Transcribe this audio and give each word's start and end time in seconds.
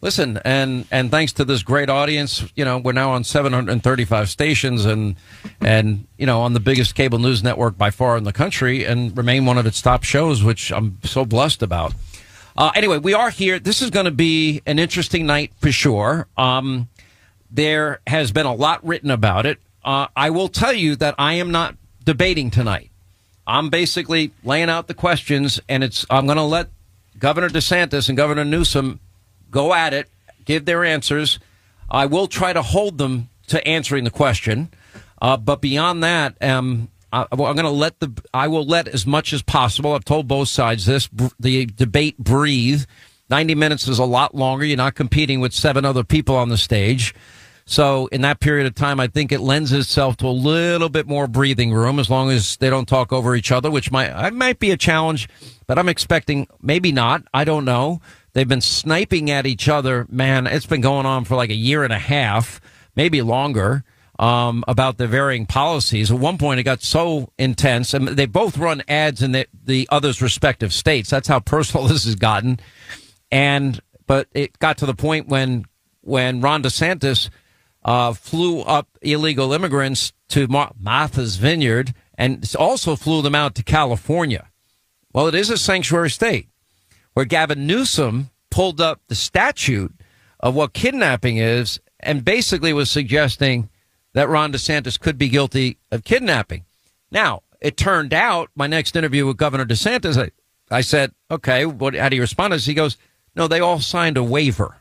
Listen, 0.00 0.38
and 0.44 0.86
and 0.92 1.10
thanks 1.10 1.32
to 1.34 1.44
this 1.44 1.64
great 1.64 1.90
audience, 1.90 2.44
you 2.54 2.64
know, 2.64 2.78
we're 2.78 2.92
now 2.92 3.10
on 3.10 3.24
735 3.24 4.30
stations 4.30 4.84
and 4.84 5.16
and 5.60 6.06
you 6.16 6.24
know, 6.24 6.40
on 6.42 6.52
the 6.52 6.60
biggest 6.60 6.94
cable 6.94 7.18
news 7.18 7.42
network 7.42 7.76
by 7.76 7.90
far 7.90 8.16
in 8.16 8.22
the 8.22 8.32
country 8.32 8.84
and 8.84 9.16
remain 9.16 9.44
one 9.44 9.58
of 9.58 9.66
its 9.66 9.82
top 9.82 10.04
shows, 10.04 10.42
which 10.44 10.70
I'm 10.70 10.98
so 11.02 11.24
blessed 11.24 11.62
about. 11.62 11.94
Uh, 12.56 12.70
anyway, 12.76 12.98
we 12.98 13.12
are 13.12 13.30
here. 13.30 13.58
This 13.58 13.82
is 13.82 13.90
going 13.90 14.04
to 14.04 14.12
be 14.12 14.62
an 14.66 14.78
interesting 14.78 15.26
night 15.26 15.52
for 15.60 15.72
sure. 15.72 16.28
Um, 16.36 16.88
there 17.50 18.00
has 18.06 18.30
been 18.30 18.46
a 18.46 18.54
lot 18.54 18.84
written 18.86 19.10
about 19.10 19.46
it. 19.46 19.58
Uh, 19.84 20.06
I 20.14 20.30
will 20.30 20.48
tell 20.48 20.72
you 20.72 20.94
that 20.96 21.16
I 21.18 21.34
am 21.34 21.50
not 21.50 21.76
debating 22.04 22.50
tonight. 22.50 22.90
I'm 23.46 23.68
basically 23.68 24.32
laying 24.44 24.68
out 24.68 24.86
the 24.86 24.94
questions, 24.94 25.60
and 25.68 25.82
it's 25.82 26.06
I'm 26.08 26.26
going 26.26 26.36
to 26.36 26.42
let 26.42 26.68
Governor 27.18 27.48
DeSantis 27.48 28.08
and 28.08 28.16
Governor 28.16 28.44
Newsom 28.44 29.00
go 29.50 29.74
at 29.74 29.94
it, 29.94 30.08
give 30.44 30.64
their 30.64 30.84
answers. 30.84 31.38
I 31.90 32.06
will 32.06 32.26
try 32.26 32.52
to 32.52 32.62
hold 32.62 32.98
them 32.98 33.28
to 33.48 33.66
answering 33.66 34.04
the 34.04 34.10
question. 34.10 34.70
Uh, 35.20 35.36
but 35.36 35.60
beyond 35.60 36.02
that, 36.04 36.36
um, 36.42 36.88
I, 37.12 37.26
am 37.32 37.38
going 37.38 37.56
to 37.56 37.70
let 37.70 37.98
the 38.00 38.12
I 38.34 38.48
will 38.48 38.66
let 38.66 38.88
as 38.88 39.06
much 39.06 39.32
as 39.32 39.42
possible. 39.42 39.94
I've 39.94 40.04
told 40.04 40.28
both 40.28 40.48
sides 40.48 40.86
this. 40.86 41.08
The 41.40 41.66
debate 41.66 42.18
breathe. 42.18 42.84
Ninety 43.30 43.54
minutes 43.54 43.88
is 43.88 43.98
a 43.98 44.04
lot 44.04 44.34
longer. 44.34 44.64
You're 44.64 44.76
not 44.76 44.94
competing 44.94 45.40
with 45.40 45.52
seven 45.52 45.84
other 45.84 46.04
people 46.04 46.36
on 46.36 46.48
the 46.48 46.58
stage. 46.58 47.14
So 47.64 48.06
in 48.06 48.22
that 48.22 48.40
period 48.40 48.66
of 48.66 48.74
time, 48.74 48.98
I 48.98 49.08
think 49.08 49.30
it 49.30 49.40
lends 49.40 49.72
itself 49.72 50.16
to 50.18 50.26
a 50.26 50.28
little 50.28 50.88
bit 50.88 51.06
more 51.06 51.26
breathing 51.26 51.70
room 51.70 51.98
as 51.98 52.08
long 52.08 52.30
as 52.30 52.56
they 52.56 52.70
don't 52.70 52.88
talk 52.88 53.12
over 53.12 53.34
each 53.34 53.52
other, 53.52 53.70
which 53.70 53.90
might 53.90 54.30
might 54.32 54.58
be 54.58 54.70
a 54.70 54.76
challenge. 54.76 55.28
But 55.66 55.78
I'm 55.78 55.88
expecting 55.88 56.46
maybe 56.62 56.92
not. 56.92 57.24
I 57.34 57.44
don't 57.44 57.64
know. 57.64 58.00
They've 58.38 58.46
been 58.46 58.60
sniping 58.60 59.32
at 59.32 59.46
each 59.46 59.68
other. 59.68 60.06
Man, 60.08 60.46
it's 60.46 60.64
been 60.64 60.80
going 60.80 61.06
on 61.06 61.24
for 61.24 61.34
like 61.34 61.50
a 61.50 61.56
year 61.56 61.82
and 61.82 61.92
a 61.92 61.98
half, 61.98 62.60
maybe 62.94 63.20
longer, 63.20 63.82
um, 64.16 64.62
about 64.68 64.96
the 64.96 65.08
varying 65.08 65.44
policies. 65.44 66.12
At 66.12 66.20
one 66.20 66.38
point, 66.38 66.60
it 66.60 66.62
got 66.62 66.80
so 66.80 67.32
intense, 67.36 67.94
and 67.94 68.06
they 68.06 68.26
both 68.26 68.56
run 68.56 68.84
ads 68.86 69.24
in 69.24 69.32
the, 69.32 69.48
the 69.64 69.88
other's 69.90 70.22
respective 70.22 70.72
states. 70.72 71.10
That's 71.10 71.26
how 71.26 71.40
personal 71.40 71.88
this 71.88 72.04
has 72.04 72.14
gotten. 72.14 72.60
And 73.32 73.80
but 74.06 74.28
it 74.34 74.56
got 74.60 74.78
to 74.78 74.86
the 74.86 74.94
point 74.94 75.26
when 75.26 75.64
when 76.02 76.40
Ron 76.40 76.62
DeSantis 76.62 77.30
uh, 77.84 78.12
flew 78.12 78.60
up 78.60 78.86
illegal 79.02 79.52
immigrants 79.52 80.12
to 80.28 80.46
Mar- 80.46 80.74
Martha's 80.78 81.34
Vineyard 81.38 81.92
and 82.16 82.48
also 82.56 82.94
flew 82.94 83.20
them 83.20 83.34
out 83.34 83.56
to 83.56 83.64
California. 83.64 84.48
Well, 85.12 85.26
it 85.26 85.34
is 85.34 85.50
a 85.50 85.58
sanctuary 85.58 86.10
state 86.10 86.47
where 87.18 87.24
Gavin 87.24 87.66
Newsom 87.66 88.30
pulled 88.48 88.80
up 88.80 89.00
the 89.08 89.16
statute 89.16 89.92
of 90.38 90.54
what 90.54 90.72
kidnapping 90.72 91.36
is 91.36 91.80
and 91.98 92.24
basically 92.24 92.72
was 92.72 92.92
suggesting 92.92 93.68
that 94.12 94.28
Ron 94.28 94.52
DeSantis 94.52 95.00
could 95.00 95.18
be 95.18 95.28
guilty 95.28 95.78
of 95.90 96.04
kidnapping. 96.04 96.64
Now, 97.10 97.42
it 97.60 97.76
turned 97.76 98.14
out 98.14 98.50
my 98.54 98.68
next 98.68 98.94
interview 98.94 99.26
with 99.26 99.36
Governor 99.36 99.66
DeSantis, 99.66 100.16
I, 100.16 100.30
I 100.70 100.80
said, 100.80 101.10
okay, 101.28 101.66
what, 101.66 101.96
how 101.96 102.08
do 102.08 102.14
you 102.14 102.22
respond? 102.22 102.54
He 102.54 102.72
goes, 102.72 102.96
no, 103.34 103.48
they 103.48 103.58
all 103.58 103.80
signed 103.80 104.16
a 104.16 104.22
waiver. 104.22 104.76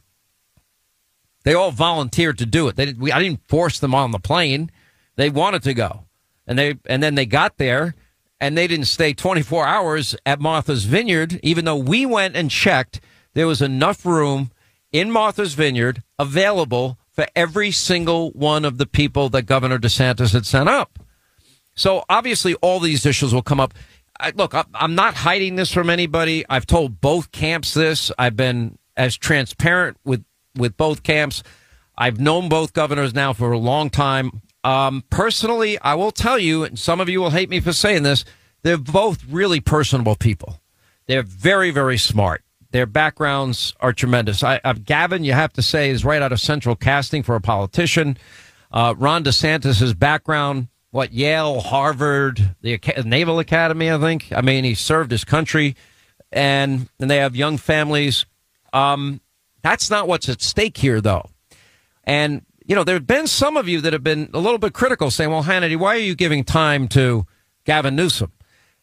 They 1.43 1.55
all 1.55 1.71
volunteered 1.71 2.37
to 2.37 2.45
do 2.45 2.67
it. 2.67 2.75
They 2.75 2.93
we, 2.93 3.11
I 3.11 3.17
didn't 3.17 3.47
force 3.47 3.79
them 3.79 3.95
on 3.95 4.11
the 4.11 4.19
plane. 4.19 4.69
They 5.15 5.31
wanted 5.31 5.63
to 5.63 5.73
go. 5.73 6.03
And 6.45 6.59
they, 6.59 6.77
and 6.85 7.01
then 7.01 7.15
they 7.15 7.25
got 7.25 7.57
there 7.57 7.95
and 8.39 8.57
they 8.57 8.67
didn't 8.67 8.85
stay 8.85 9.13
24 9.13 9.65
hours 9.65 10.15
at 10.25 10.39
Martha's 10.39 10.85
Vineyard, 10.85 11.39
even 11.43 11.65
though 11.65 11.75
we 11.75 12.05
went 12.05 12.35
and 12.35 12.51
checked. 12.51 12.99
There 13.33 13.47
was 13.47 13.61
enough 13.61 14.05
room 14.05 14.51
in 14.91 15.11
Martha's 15.11 15.53
Vineyard 15.53 16.03
available 16.17 16.97
for 17.11 17.27
every 17.35 17.71
single 17.71 18.31
one 18.31 18.63
of 18.63 18.77
the 18.77 18.85
people 18.85 19.29
that 19.29 19.43
Governor 19.43 19.79
DeSantis 19.79 20.33
had 20.33 20.45
sent 20.45 20.69
up. 20.69 20.99
So 21.75 22.03
obviously, 22.09 22.55
all 22.55 22.79
these 22.79 23.05
issues 23.05 23.33
will 23.33 23.41
come 23.41 23.59
up. 23.59 23.73
I, 24.19 24.31
look, 24.35 24.53
I'm 24.73 24.95
not 24.95 25.13
hiding 25.13 25.55
this 25.55 25.71
from 25.71 25.89
anybody. 25.89 26.45
I've 26.49 26.65
told 26.65 27.01
both 27.01 27.31
camps 27.31 27.73
this. 27.73 28.11
I've 28.17 28.35
been 28.35 28.77
as 28.95 29.15
transparent 29.15 29.97
with 30.03 30.23
with 30.55 30.75
both 30.75 31.03
camps. 31.03 31.43
I've 31.97 32.19
known 32.19 32.49
both 32.49 32.73
governors 32.73 33.13
now 33.13 33.33
for 33.33 33.51
a 33.51 33.59
long 33.59 33.89
time. 33.89 34.41
Um, 34.63 35.03
personally, 35.09 35.79
I 35.79 35.95
will 35.95 36.11
tell 36.11 36.37
you, 36.39 36.63
and 36.63 36.77
some 36.77 36.99
of 36.99 37.09
you 37.09 37.21
will 37.21 37.29
hate 37.29 37.49
me 37.49 37.59
for 37.59 37.73
saying 37.73 38.03
this, 38.03 38.25
they're 38.63 38.77
both 38.77 39.23
really 39.29 39.59
personable 39.59 40.15
people. 40.15 40.59
They're 41.07 41.23
very, 41.23 41.71
very 41.71 41.97
smart. 41.97 42.43
Their 42.71 42.85
backgrounds 42.85 43.73
are 43.79 43.93
tremendous. 43.93 44.43
I, 44.43 44.59
uh, 44.63 44.73
Gavin, 44.73 45.23
you 45.23 45.33
have 45.33 45.53
to 45.53 45.61
say, 45.61 45.89
is 45.89 46.03
right 46.03 46.21
out 46.21 46.33
of 46.33 46.41
central 46.41 46.75
casting 46.75 47.23
for 47.23 47.35
a 47.35 47.41
politician. 47.41 48.17
Uh, 48.71 48.93
Ron 48.97 49.23
DeSantis' 49.23 49.97
background, 49.97 50.67
what, 50.91 51.13
Yale, 51.13 51.61
Harvard, 51.61 52.55
the 52.61 52.79
Naval 53.05 53.39
Academy, 53.39 53.89
I 53.89 53.97
think. 53.97 54.33
I 54.35 54.41
mean, 54.41 54.65
he 54.65 54.73
served 54.75 55.11
his 55.11 55.23
country, 55.23 55.77
and, 56.31 56.89
and 56.99 57.09
they 57.09 57.17
have 57.17 57.35
young 57.37 57.57
families. 57.57 58.25
Um, 58.73 59.21
that's 59.61 59.89
not 59.89 60.07
what's 60.09 60.27
at 60.27 60.41
stake 60.41 60.77
here, 60.77 60.99
though. 60.99 61.29
And 62.03 62.41
you 62.67 62.75
know, 62.75 62.83
there 62.83 62.95
have 62.95 63.07
been 63.07 63.27
some 63.27 63.55
of 63.55 63.67
you 63.69 63.79
that 63.81 63.93
have 63.93 64.03
been 64.03 64.29
a 64.33 64.39
little 64.39 64.57
bit 64.57 64.73
critical 64.73 65.09
saying, 65.09 65.31
well, 65.31 65.43
Hannity, 65.43 65.77
why 65.77 65.95
are 65.95 65.99
you 65.99 66.15
giving 66.15 66.43
time 66.43 66.89
to 66.89 67.25
Gavin 67.63 67.95
Newsom? 67.95 68.33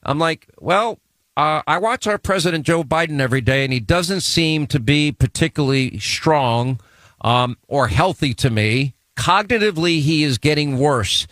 I'm 0.02 0.18
like, 0.18 0.48
well, 0.58 0.98
uh, 1.36 1.62
I 1.66 1.78
watch 1.78 2.06
our 2.06 2.16
president 2.16 2.64
Joe 2.64 2.82
Biden 2.82 3.20
every 3.20 3.42
day, 3.42 3.62
and 3.62 3.72
he 3.72 3.80
doesn't 3.80 4.22
seem 4.22 4.66
to 4.68 4.80
be 4.80 5.12
particularly 5.12 5.98
strong 5.98 6.80
um, 7.20 7.58
or 7.68 7.88
healthy 7.88 8.32
to 8.34 8.48
me. 8.48 8.94
Cognitively, 9.16 10.00
he 10.00 10.24
is 10.24 10.38
getting 10.38 10.78
worse. 10.78 11.26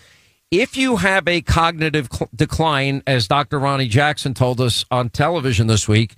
If 0.50 0.76
you 0.76 0.96
have 0.96 1.26
a 1.26 1.40
cognitive 1.40 2.08
cl- 2.12 2.28
decline, 2.34 3.02
as 3.06 3.26
Dr. 3.28 3.58
Ronny 3.58 3.88
Jackson 3.88 4.34
told 4.34 4.60
us 4.60 4.84
on 4.90 5.08
television 5.08 5.68
this 5.68 5.88
week, 5.88 6.16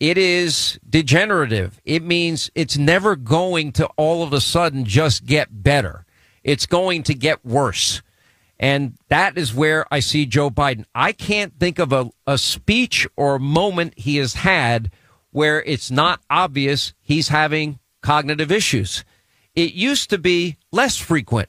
it 0.00 0.16
is 0.16 0.78
degenerative. 0.88 1.80
It 1.84 2.02
means 2.02 2.50
it's 2.54 2.78
never 2.78 3.16
going 3.16 3.72
to 3.72 3.86
all 3.96 4.22
of 4.22 4.32
a 4.32 4.40
sudden 4.40 4.84
just 4.84 5.26
get 5.26 5.62
better. 5.62 6.06
It's 6.44 6.66
going 6.66 7.02
to 7.04 7.14
get 7.14 7.44
worse. 7.44 8.00
And 8.60 8.96
that 9.08 9.38
is 9.38 9.54
where 9.54 9.86
I 9.92 10.00
see 10.00 10.26
Joe 10.26 10.50
Biden. 10.50 10.84
I 10.94 11.12
can't 11.12 11.58
think 11.58 11.78
of 11.78 11.92
a, 11.92 12.10
a 12.26 12.38
speech 12.38 13.06
or 13.16 13.38
moment 13.38 13.94
he 13.96 14.16
has 14.16 14.34
had 14.34 14.90
where 15.30 15.62
it's 15.62 15.90
not 15.90 16.20
obvious 16.30 16.94
he's 17.00 17.28
having 17.28 17.78
cognitive 18.02 18.50
issues. 18.50 19.04
It 19.54 19.74
used 19.74 20.10
to 20.10 20.18
be 20.18 20.56
less 20.72 20.96
frequent. 20.96 21.48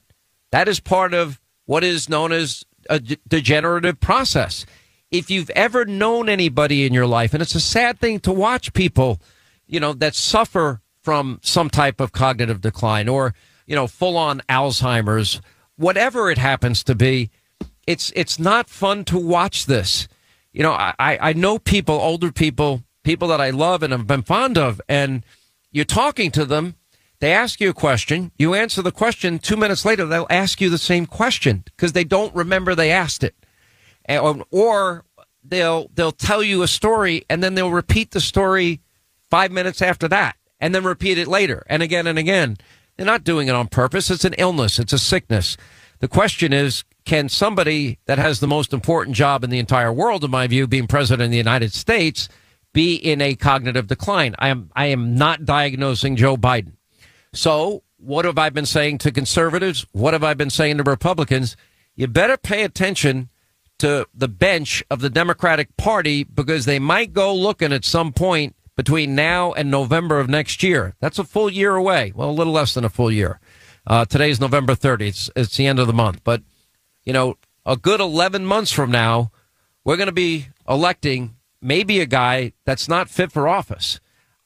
That 0.52 0.68
is 0.68 0.80
part 0.80 1.14
of 1.14 1.40
what 1.66 1.84
is 1.84 2.08
known 2.08 2.32
as 2.32 2.64
a 2.88 2.98
degenerative 2.98 4.00
process. 4.00 4.66
If 5.10 5.30
you've 5.30 5.50
ever 5.50 5.84
known 5.84 6.28
anybody 6.28 6.86
in 6.86 6.94
your 6.94 7.06
life, 7.06 7.34
and 7.34 7.42
it's 7.42 7.54
a 7.54 7.60
sad 7.60 7.98
thing 7.98 8.20
to 8.20 8.32
watch 8.32 8.72
people, 8.72 9.20
you 9.66 9.80
know, 9.80 9.92
that 9.94 10.14
suffer 10.14 10.80
from 11.02 11.40
some 11.42 11.70
type 11.70 12.00
of 12.00 12.12
cognitive 12.12 12.60
decline 12.60 13.08
or, 13.08 13.34
you 13.66 13.74
know, 13.74 13.86
full 13.86 14.16
on 14.16 14.42
Alzheimer's, 14.48 15.40
whatever 15.76 16.30
it 16.30 16.38
happens 16.38 16.84
to 16.84 16.94
be, 16.94 17.30
it's 17.86 18.12
it's 18.14 18.38
not 18.38 18.68
fun 18.68 19.04
to 19.06 19.18
watch 19.18 19.66
this. 19.66 20.06
You 20.52 20.62
know, 20.62 20.72
I, 20.72 20.94
I 20.98 21.32
know 21.32 21.58
people, 21.58 21.94
older 21.94 22.32
people, 22.32 22.82
people 23.04 23.28
that 23.28 23.40
I 23.40 23.50
love 23.50 23.82
and 23.82 23.92
have 23.92 24.06
been 24.06 24.22
fond 24.22 24.58
of, 24.58 24.80
and 24.88 25.24
you're 25.72 25.84
talking 25.84 26.30
to 26.32 26.44
them 26.44 26.74
they 27.20 27.32
ask 27.32 27.60
you 27.60 27.68
a 27.68 27.74
question. 27.74 28.32
You 28.38 28.54
answer 28.54 28.80
the 28.80 28.90
question. 28.90 29.38
Two 29.38 29.56
minutes 29.56 29.84
later, 29.84 30.06
they'll 30.06 30.26
ask 30.30 30.60
you 30.60 30.70
the 30.70 30.78
same 30.78 31.04
question 31.04 31.64
because 31.66 31.92
they 31.92 32.04
don't 32.04 32.34
remember 32.34 32.74
they 32.74 32.90
asked 32.90 33.22
it. 33.22 33.34
Or, 34.18 34.28
um, 34.28 34.44
or 34.50 35.04
they'll, 35.44 35.88
they'll 35.94 36.12
tell 36.12 36.42
you 36.42 36.62
a 36.62 36.68
story 36.68 37.24
and 37.30 37.42
then 37.42 37.54
they'll 37.54 37.70
repeat 37.70 38.10
the 38.10 38.20
story 38.20 38.80
five 39.30 39.52
minutes 39.52 39.80
after 39.80 40.08
that 40.08 40.36
and 40.58 40.74
then 40.74 40.84
repeat 40.84 41.18
it 41.18 41.28
later 41.28 41.64
and 41.68 41.82
again 41.82 42.06
and 42.06 42.18
again. 42.18 42.56
They're 42.96 43.06
not 43.06 43.24
doing 43.24 43.48
it 43.48 43.54
on 43.54 43.68
purpose. 43.68 44.10
It's 44.10 44.24
an 44.24 44.34
illness. 44.34 44.78
It's 44.78 44.92
a 44.92 44.98
sickness. 44.98 45.56
The 46.00 46.08
question 46.08 46.52
is, 46.52 46.84
can 47.04 47.28
somebody 47.28 47.98
that 48.06 48.18
has 48.18 48.40
the 48.40 48.46
most 48.46 48.72
important 48.72 49.16
job 49.16 49.42
in 49.42 49.50
the 49.50 49.58
entire 49.58 49.92
world, 49.92 50.24
in 50.24 50.30
my 50.30 50.46
view, 50.46 50.66
being 50.66 50.86
president 50.86 51.26
of 51.26 51.30
the 51.30 51.36
United 51.36 51.72
States, 51.72 52.28
be 52.72 52.94
in 52.94 53.20
a 53.20 53.34
cognitive 53.34 53.86
decline? 53.86 54.34
I 54.38 54.48
am, 54.48 54.70
I 54.76 54.86
am 54.86 55.14
not 55.14 55.44
diagnosing 55.44 56.16
Joe 56.16 56.36
Biden. 56.36 56.72
So, 57.32 57.82
what 57.96 58.24
have 58.24 58.38
I 58.38 58.50
been 58.50 58.66
saying 58.66 58.98
to 58.98 59.12
conservatives? 59.12 59.86
What 59.92 60.14
have 60.14 60.24
I 60.24 60.34
been 60.34 60.50
saying 60.50 60.78
to 60.78 60.82
Republicans? 60.82 61.56
You 61.96 62.06
better 62.06 62.36
pay 62.36 62.64
attention 62.64 63.28
to 63.80 64.06
the 64.14 64.28
bench 64.28 64.82
of 64.90 65.00
the 65.00 65.10
Democratic 65.10 65.76
Party 65.76 66.24
because 66.24 66.64
they 66.64 66.78
might 66.78 67.12
go 67.12 67.34
looking 67.34 67.72
at 67.72 67.84
some 67.84 68.12
point 68.12 68.54
between 68.76 69.14
now 69.14 69.52
and 69.52 69.70
November 69.70 70.20
of 70.20 70.28
next 70.28 70.62
year. 70.62 70.94
That's 71.00 71.18
a 71.18 71.24
full 71.24 71.50
year 71.50 71.74
away. 71.74 72.12
Well, 72.14 72.30
a 72.30 72.32
little 72.32 72.52
less 72.52 72.74
than 72.74 72.84
a 72.84 72.88
full 72.88 73.10
year. 73.10 73.40
Uh, 73.86 74.04
today's 74.04 74.40
November 74.40 74.74
30th. 74.74 75.00
It's, 75.00 75.30
it's 75.36 75.56
the 75.56 75.66
end 75.66 75.78
of 75.78 75.86
the 75.86 75.92
month. 75.92 76.22
But, 76.24 76.42
you 77.04 77.12
know, 77.12 77.36
a 77.66 77.76
good 77.76 78.00
11 78.00 78.44
months 78.46 78.70
from 78.70 78.90
now, 78.90 79.32
we're 79.84 79.96
going 79.96 80.06
to 80.06 80.12
be 80.12 80.48
electing 80.68 81.36
maybe 81.60 82.00
a 82.00 82.06
guy 82.06 82.52
that's 82.64 82.88
not 82.88 83.10
fit 83.10 83.32
for 83.32 83.48
office. 83.48 84.00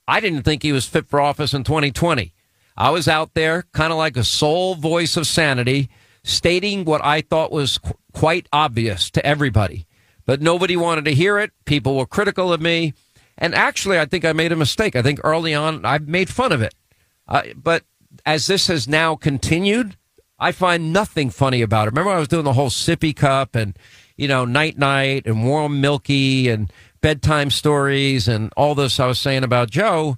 I 0.06 0.20
didn't 0.20 0.42
think 0.42 0.62
he 0.62 0.72
was 0.72 0.86
fit 0.86 1.08
for 1.08 1.20
office 1.20 1.54
in 1.54 1.64
2020. 1.64 2.34
I 2.76 2.90
was 2.90 3.08
out 3.08 3.34
there 3.34 3.64
kind 3.72 3.92
of 3.92 3.98
like 3.98 4.16
a 4.16 4.24
sole 4.24 4.74
voice 4.74 5.16
of 5.16 5.26
sanity, 5.26 5.88
stating 6.24 6.84
what 6.84 7.04
I 7.04 7.20
thought 7.20 7.52
was 7.52 7.78
qu- 7.78 7.94
quite 8.12 8.48
obvious 8.52 9.10
to 9.12 9.24
everybody. 9.24 9.86
But 10.26 10.42
nobody 10.42 10.76
wanted 10.76 11.04
to 11.04 11.14
hear 11.14 11.38
it. 11.38 11.52
People 11.66 11.96
were 11.96 12.06
critical 12.06 12.52
of 12.52 12.60
me. 12.60 12.94
And 13.36 13.54
actually, 13.54 13.98
I 13.98 14.06
think 14.06 14.24
I 14.24 14.32
made 14.32 14.52
a 14.52 14.56
mistake. 14.56 14.96
I 14.96 15.02
think 15.02 15.20
early 15.22 15.54
on, 15.54 15.84
I 15.84 15.98
made 15.98 16.30
fun 16.30 16.50
of 16.50 16.62
it. 16.62 16.74
Uh, 17.28 17.42
but 17.54 17.84
as 18.24 18.46
this 18.46 18.68
has 18.68 18.88
now 18.88 19.16
continued, 19.16 19.96
I 20.38 20.52
find 20.52 20.92
nothing 20.92 21.30
funny 21.30 21.62
about 21.62 21.88
it. 21.88 21.90
Remember, 21.90 22.10
I 22.10 22.18
was 22.18 22.28
doing 22.28 22.44
the 22.44 22.52
whole 22.54 22.70
sippy 22.70 23.14
cup 23.14 23.54
and, 23.54 23.78
you 24.16 24.28
know, 24.28 24.44
night 24.44 24.78
night 24.78 25.26
and 25.26 25.44
warm 25.44 25.80
milky 25.80 26.48
and 26.48 26.72
bedtime 27.00 27.50
stories 27.50 28.28
and 28.28 28.52
all 28.56 28.74
this 28.74 28.98
I 28.98 29.06
was 29.06 29.18
saying 29.18 29.44
about 29.44 29.70
Joe. 29.70 30.16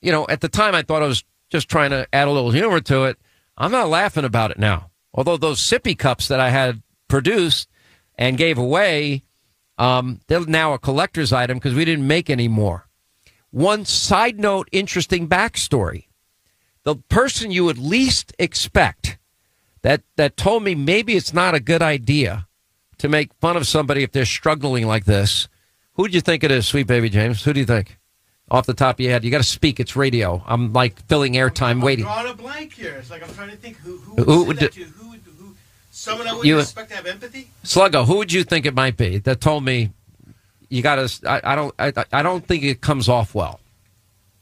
You 0.00 0.12
know, 0.12 0.26
at 0.28 0.40
the 0.40 0.48
time, 0.48 0.74
I 0.74 0.82
thought 0.82 1.02
I 1.02 1.06
was 1.06 1.24
just 1.50 1.68
trying 1.68 1.90
to 1.90 2.06
add 2.12 2.28
a 2.28 2.30
little 2.30 2.52
humor 2.52 2.80
to 2.80 3.04
it. 3.04 3.18
I'm 3.58 3.72
not 3.72 3.88
laughing 3.88 4.24
about 4.24 4.50
it 4.50 4.58
now. 4.58 4.90
Although 5.16 5.38
those 5.38 5.60
sippy 5.60 5.98
cups 5.98 6.28
that 6.28 6.40
I 6.40 6.50
had 6.50 6.82
produced 7.08 7.68
and 8.16 8.36
gave 8.36 8.58
away, 8.58 9.24
um, 9.78 10.20
they're 10.26 10.44
now 10.44 10.74
a 10.74 10.78
collector's 10.78 11.32
item 11.32 11.56
because 11.56 11.74
we 11.74 11.84
didn't 11.84 12.06
make 12.06 12.28
any 12.28 12.48
more. 12.48 12.86
One 13.50 13.84
side 13.86 14.38
note, 14.38 14.68
interesting 14.72 15.28
backstory. 15.28 16.04
The 16.82 16.96
person 16.96 17.50
you 17.50 17.64
would 17.64 17.78
least 17.78 18.34
expect 18.38 19.18
that, 19.82 20.02
that 20.16 20.36
told 20.36 20.62
me 20.62 20.74
maybe 20.74 21.16
it's 21.16 21.32
not 21.32 21.54
a 21.54 21.60
good 21.60 21.82
idea 21.82 22.46
to 22.98 23.08
make 23.08 23.32
fun 23.40 23.56
of 23.56 23.66
somebody 23.66 24.02
if 24.02 24.12
they're 24.12 24.24
struggling 24.24 24.86
like 24.86 25.04
this. 25.04 25.48
Who 25.94 26.08
do 26.08 26.14
you 26.14 26.20
think 26.20 26.44
it 26.44 26.50
is, 26.50 26.66
sweet 26.66 26.86
baby 26.86 27.08
James? 27.08 27.42
Who 27.44 27.52
do 27.52 27.60
you 27.60 27.66
think? 27.66 27.98
Off 28.50 28.66
the 28.66 28.74
top 28.74 28.96
of 28.96 29.00
your 29.00 29.12
head? 29.12 29.24
You 29.24 29.30
got 29.30 29.38
to 29.38 29.44
speak. 29.44 29.80
It's 29.80 29.96
radio. 29.96 30.42
I'm 30.46 30.72
like 30.72 31.04
filling 31.06 31.34
airtime, 31.34 31.82
waiting. 31.82 32.06
I'm 32.06 32.24
drawing 32.24 32.32
a 32.32 32.42
blank 32.42 32.74
here. 32.74 32.96
It's 32.96 33.10
like 33.10 33.22
I'm 33.22 33.34
trying 33.34 33.50
to 33.50 33.56
think 33.56 33.76
who 33.78 33.98
who 33.98 34.14
would, 34.14 34.24
who 34.26 34.44
would, 34.44 34.58
do, 34.58 34.66
who, 34.66 35.10
would 35.10 35.20
who, 35.38 35.54
someone 35.90 36.28
I 36.28 36.34
would 36.34 36.46
you, 36.46 36.58
expect 36.58 36.90
to 36.90 36.96
have 36.96 37.06
empathy. 37.06 37.50
Sluggo, 37.64 38.06
who 38.06 38.16
would 38.18 38.32
you 38.32 38.44
think 38.44 38.66
it 38.66 38.74
might 38.74 38.96
be 38.96 39.18
that 39.18 39.40
told 39.40 39.64
me 39.64 39.90
you 40.68 40.82
got 40.82 41.08
to? 41.08 41.28
I, 41.28 41.52
I, 41.52 41.56
don't. 41.56 41.74
I, 41.78 41.92
I 42.12 42.22
don't 42.22 42.46
think 42.46 42.62
it 42.62 42.80
comes 42.80 43.08
off 43.08 43.34
well. 43.34 43.60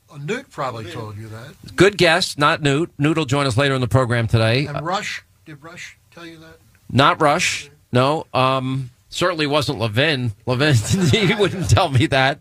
Well, 0.09 0.19
Newt 0.19 0.51
probably 0.51 0.91
told 0.91 1.17
you 1.17 1.29
that. 1.29 1.77
Good 1.77 1.99
guess. 1.99 2.39
Not 2.39 2.63
Newt. 2.63 2.93
Newt 2.99 3.17
will 3.17 3.25
join 3.25 3.47
us 3.47 3.57
later 3.57 3.75
in 3.75 3.81
the 3.81 3.89
program 3.89 4.27
today. 4.27 4.67
And 4.67 4.85
Rush 4.85 5.25
did 5.45 5.63
Rush 5.63 5.97
tell 6.11 6.27
you 6.27 6.39
that? 6.39 6.59
Not 6.91 7.21
Rush. 7.21 7.71
No. 7.93 8.27
Um. 8.33 8.91
Certainly 9.15 9.47
wasn't 9.47 9.79
Levin. 9.79 10.33
Levin, 10.45 10.75
he 11.13 11.35
wouldn't 11.35 11.71
tell 11.71 11.89
me 11.89 12.07
that. 12.07 12.41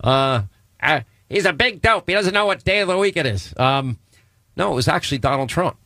Uh, 0.00 0.42
I, 0.82 1.04
he's 1.28 1.46
a 1.46 1.52
big 1.52 1.80
dope. 1.80 2.08
He 2.08 2.14
doesn't 2.14 2.34
know 2.34 2.46
what 2.46 2.64
day 2.64 2.80
of 2.80 2.88
the 2.88 2.98
week 2.98 3.16
it 3.16 3.26
is. 3.26 3.54
Um, 3.56 3.98
no, 4.56 4.72
it 4.72 4.74
was 4.74 4.88
actually 4.88 5.18
Donald 5.18 5.48
Trump. 5.48 5.76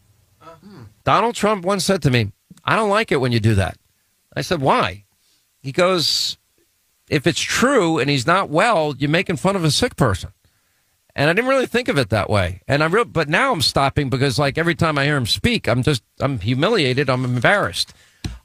Uh-huh. 0.40 0.84
Donald 1.04 1.34
Trump 1.34 1.64
once 1.64 1.84
said 1.84 2.02
to 2.02 2.10
me, 2.10 2.32
I 2.64 2.75
don't 2.75 2.90
like 2.90 3.12
it 3.12 3.20
when 3.20 3.32
you 3.32 3.40
do 3.40 3.54
that. 3.54 3.78
I 4.34 4.40
said, 4.40 4.60
why? 4.60 5.04
He 5.60 5.72
goes, 5.72 6.37
if 7.08 7.26
it's 7.26 7.40
true 7.40 7.98
and 7.98 8.10
he's 8.10 8.26
not 8.26 8.50
well, 8.50 8.94
you're 8.98 9.10
making 9.10 9.37
fun 9.37 9.56
of 9.56 9.64
a 9.64 9.70
sick 9.70 9.96
person. 9.96 10.31
And 11.14 11.31
I 11.31 11.32
didn't 11.32 11.48
really 11.48 11.66
think 11.66 11.88
of 11.88 11.96
it 11.96 12.10
that 12.10 12.29
way. 12.29 12.60
And 12.69 12.82
I 12.82 12.86
real, 12.86 13.06
but 13.06 13.29
now 13.29 13.50
I'm 13.50 13.62
stopping 13.62 14.10
because 14.10 14.38
like 14.38 14.58
every 14.58 14.74
time 14.74 14.98
I 14.98 15.05
hear 15.05 15.17
him 15.17 15.26
speak, 15.26 15.67
I'm 15.67 15.82
just, 15.82 16.03
I'm 16.20 16.38
humiliated. 16.38 17.08
I'm 17.08 17.24
embarrassed. 17.24 17.94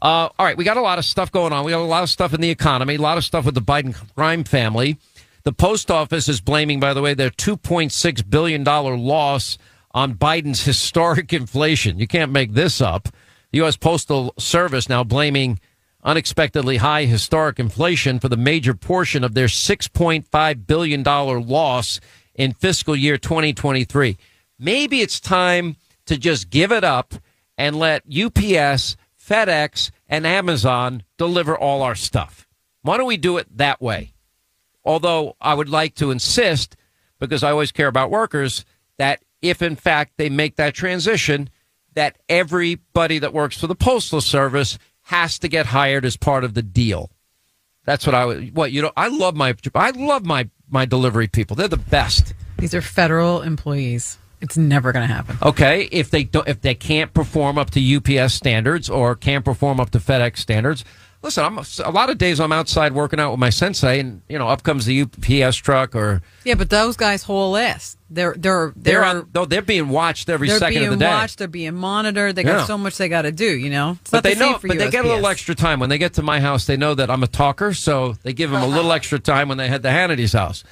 Uh, 0.02 0.30
all 0.40 0.46
right. 0.46 0.56
We 0.56 0.64
got 0.64 0.78
a 0.78 0.82
lot 0.82 0.98
of 0.98 1.04
stuff 1.04 1.32
going 1.32 1.52
on. 1.52 1.66
We 1.66 1.74
got 1.74 1.82
a 1.82 1.84
lot 1.84 2.04
of 2.04 2.10
stuff 2.10 2.34
in 2.34 2.40
the 2.40 2.50
economy, 2.50 2.96
a 2.96 3.02
lot 3.02 3.18
of 3.18 3.26
stuff 3.26 3.46
with 3.46 3.56
the 3.56 3.62
Biden 3.62 3.94
crime 4.16 4.46
family. 4.46 4.98
The 5.44 5.54
post 5.54 5.90
office 5.90 6.30
is 6.30 6.40
blaming, 6.40 6.80
by 6.80 6.94
the 6.94 7.02
way, 7.02 7.14
their 7.14 7.30
$2.6 7.30 8.30
billion 8.30 8.64
loss 8.64 9.58
on 9.92 10.16
Biden's 10.16 10.64
historic 10.66 11.34
inflation. 11.34 12.00
You 12.00 12.08
can't 12.08 12.32
make 12.32 12.54
this 12.54 12.82
up. 12.82 13.10
The 13.52 13.58
U.S. 13.58 13.76
Postal 13.76 14.34
Service 14.38 14.88
now 14.88 15.04
blaming 15.04 15.60
unexpectedly 16.04 16.78
high 16.78 17.06
historic 17.06 17.60
inflation 17.60 18.20
for 18.20 18.30
the 18.30 18.38
major 18.38 18.74
portion 18.74 19.24
of 19.24 19.34
their 19.34 19.48
$6.5 19.48 20.68
billion 20.68 21.04
loss 21.04 22.00
in 22.36 22.54
fiscal 22.54 22.96
year 22.96 23.18
2023. 23.18 24.18
Maybe 24.58 25.02
it's 25.02 25.20
time 25.20 25.76
to 26.06 26.18
just 26.18 26.50
give 26.50 26.72
it 26.72 26.84
up 26.84 27.16
and 27.58 27.76
let 27.76 28.04
UPS, 28.04 28.96
FedEx, 29.20 29.92
and 30.08 30.26
Amazon 30.26 31.04
deliver 31.18 31.58
all 31.58 31.82
our 31.82 31.96
stuff. 31.96 32.48
Why 32.82 32.98
don't 32.98 33.08
we 33.08 33.18
do 33.18 33.38
it 33.38 33.48
that 33.58 33.82
way? 33.82 34.14
Although 34.84 35.36
I 35.40 35.54
would 35.54 35.70
like 35.70 35.96
to 35.96 36.12
insist, 36.12 36.76
because 37.20 37.44
I 37.44 37.52
always 37.52 37.72
care 37.72 37.88
about 37.88 38.10
workers, 38.12 38.66
that 38.98 39.24
if 39.42 39.62
in 39.62 39.76
fact 39.76 40.14
they 40.18 40.30
make 40.30 40.56
that 40.56 40.74
transition, 40.74 41.50
that 41.94 42.18
everybody 42.30 43.20
that 43.20 43.34
works 43.34 43.58
for 43.60 43.68
the 43.68 43.76
Postal 43.76 44.22
Service 44.22 44.78
has 45.04 45.40
to 45.40 45.48
get 45.48 45.68
hired 45.68 46.06
as 46.06 46.18
part 46.18 46.44
of 46.44 46.54
the 46.54 46.62
deal. 46.62 47.12
That's 47.86 48.06
what 48.06 48.16
I 48.16 48.26
would. 48.26 48.56
What 48.56 48.72
you 48.72 48.82
know? 48.82 48.92
I 48.96 49.08
love 49.08 49.36
my. 49.36 49.56
I 49.74 49.90
love 49.92 50.26
my 50.26 50.50
my 50.70 50.86
delivery 50.86 51.28
people. 51.28 51.56
They're 51.56 51.68
the 51.68 51.78
best. 51.78 52.34
These 52.58 52.74
are 52.76 52.82
federal 52.82 53.42
employees. 53.42 54.18
It's 54.40 54.58
never 54.58 54.92
going 54.92 55.08
to 55.08 55.14
happen. 55.14 55.38
Okay, 55.44 55.88
if 55.92 56.10
they 56.10 56.24
don't, 56.24 56.48
if 56.48 56.62
they 56.62 56.74
can't 56.74 57.14
perform 57.14 57.58
up 57.58 57.70
to 57.72 57.96
UPS 57.96 58.34
standards 58.34 58.90
or 58.90 59.16
can't 59.16 59.46
perform 59.46 59.80
up 59.80 59.92
to 59.92 60.00
FedEx 60.00 60.38
standards, 60.38 60.84
listen, 61.22 61.44
I'm 61.44 61.58
a 61.58 61.92
lot 61.92 62.10
of 62.10 62.18
days 62.18 62.40
I'm 62.40 62.52
outside 62.52 62.94
working 62.94 63.20
out 63.20 63.32
with 63.32 63.40
my 63.40 63.50
sensei, 63.50 64.00
and 64.00 64.22
you 64.28 64.38
know, 64.38 64.48
up 64.48 64.64
comes 64.64 64.86
the 64.86 65.02
UPS 65.02 65.58
truck 65.58 65.96
or 65.96 66.22
yeah, 66.44 66.56
but 66.56 66.70
those 66.70 66.98
guys 66.98 67.24
haul 67.24 67.56
ass. 67.58 67.98
They're 68.10 68.34
they're 68.38 68.74
they're, 68.76 69.02
they're 69.02 69.06
on, 69.06 69.30
no, 69.34 69.46
they're 69.46 69.62
being 69.62 69.90
watched 69.90 70.30
every 70.30 70.50
second 70.50 70.62
of 70.62 70.72
the 70.72 70.78
day. 70.78 70.82
They're 70.82 70.98
being 70.98 71.12
watched. 71.12 71.38
They're 71.38 71.48
being 71.48 71.76
monitored. 71.76 72.36
They 72.36 72.44
got 72.44 72.60
yeah. 72.60 72.66
so 72.66 72.78
much 72.78 72.98
they 72.98 73.10
got 73.10 73.24
to 73.24 73.32
do. 73.32 73.50
You 73.50 73.70
know, 73.70 73.98
it's 74.02 74.12
but 74.12 74.24
they 74.24 74.34
the 74.34 74.40
know, 74.40 74.52
but 74.54 74.72
USPS. 74.72 74.78
they 74.78 74.90
get 74.90 75.06
a 75.06 75.08
little 75.08 75.28
extra 75.28 75.56
time 75.56 75.80
when 75.80 75.90
they 75.90 75.98
get 75.98 76.14
to 76.14 76.24
my 76.24 76.40
house. 76.40 76.66
They 76.66 76.78
know 76.78 76.94
that 76.96 77.10
I'm 77.10 77.24
a 77.24 77.28
talker, 77.28 77.74
so 77.74 78.14
they 78.24 78.34
give 78.34 78.52
them 78.52 78.62
a 78.62 78.68
little 78.68 78.92
extra 78.92 79.20
time 79.20 79.50
when 79.50 79.58
they 79.58 79.68
head 79.68 79.84
to 79.84 79.90
Hannity's 79.90 80.34
house. 80.34 80.64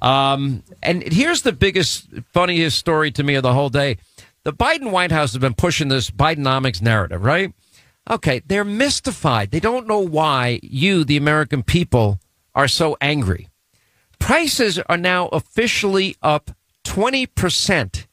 Um, 0.00 0.62
and 0.82 1.02
here's 1.02 1.42
the 1.42 1.52
biggest, 1.52 2.08
funniest 2.32 2.78
story 2.78 3.10
to 3.12 3.22
me 3.22 3.34
of 3.34 3.42
the 3.42 3.52
whole 3.52 3.68
day. 3.68 3.98
The 4.44 4.52
Biden 4.52 4.92
White 4.92 5.10
House 5.10 5.32
has 5.32 5.40
been 5.40 5.54
pushing 5.54 5.88
this 5.88 6.10
Bidenomics 6.10 6.80
narrative, 6.80 7.24
right? 7.24 7.52
Okay, 8.10 8.40
they're 8.46 8.64
mystified. 8.64 9.50
They 9.50 9.60
don't 9.60 9.86
know 9.86 10.00
why 10.00 10.60
you, 10.62 11.04
the 11.04 11.16
American 11.16 11.62
people, 11.62 12.20
are 12.54 12.68
so 12.68 12.96
angry. 13.00 13.48
Prices 14.18 14.78
are 14.78 14.96
now 14.96 15.28
officially 15.28 16.16
up 16.22 16.50
20% 16.84 18.06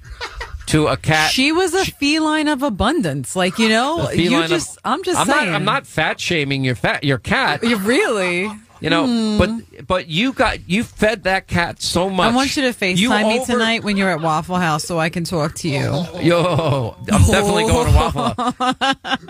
to 0.67 0.87
a 0.87 0.97
cat? 0.97 1.31
She 1.31 1.51
was 1.51 1.73
a 1.73 1.85
feline 1.85 2.47
of 2.47 2.63
abundance, 2.63 3.35
like 3.35 3.59
you 3.59 3.69
know. 3.69 4.09
You 4.11 4.47
just, 4.47 4.77
of, 4.77 4.81
I'm 4.85 5.03
just 5.03 5.19
I'm 5.19 5.27
saying. 5.27 5.51
Not, 5.51 5.55
I'm 5.55 5.65
not 5.65 5.87
fat 5.87 6.19
shaming 6.19 6.63
your 6.63 6.75
fat 6.75 7.03
your 7.03 7.19
cat. 7.19 7.63
You 7.63 7.77
really. 7.77 8.49
You 8.81 8.89
know, 8.89 9.05
mm. 9.05 9.37
but 9.37 9.87
but 9.87 10.07
you 10.07 10.33
got 10.33 10.67
you 10.67 10.83
fed 10.83 11.23
that 11.25 11.47
cat 11.47 11.83
so 11.83 12.09
much. 12.09 12.31
I 12.31 12.35
want 12.35 12.55
you 12.57 12.63
to 12.63 12.69
FaceTime 12.69 13.27
me 13.27 13.45
tonight 13.45 13.83
when 13.83 13.95
you're 13.95 14.09
at 14.09 14.21
Waffle 14.21 14.55
House 14.55 14.83
so 14.83 14.99
I 14.99 15.09
can 15.09 15.23
talk 15.23 15.53
to 15.57 15.69
you. 15.69 15.81
Yo, 16.19 16.95
I'm 17.11 17.25
definitely 17.27 17.63
going 17.65 17.87
to 17.87 17.95
Waffle 17.95 18.33
House. 18.33 18.81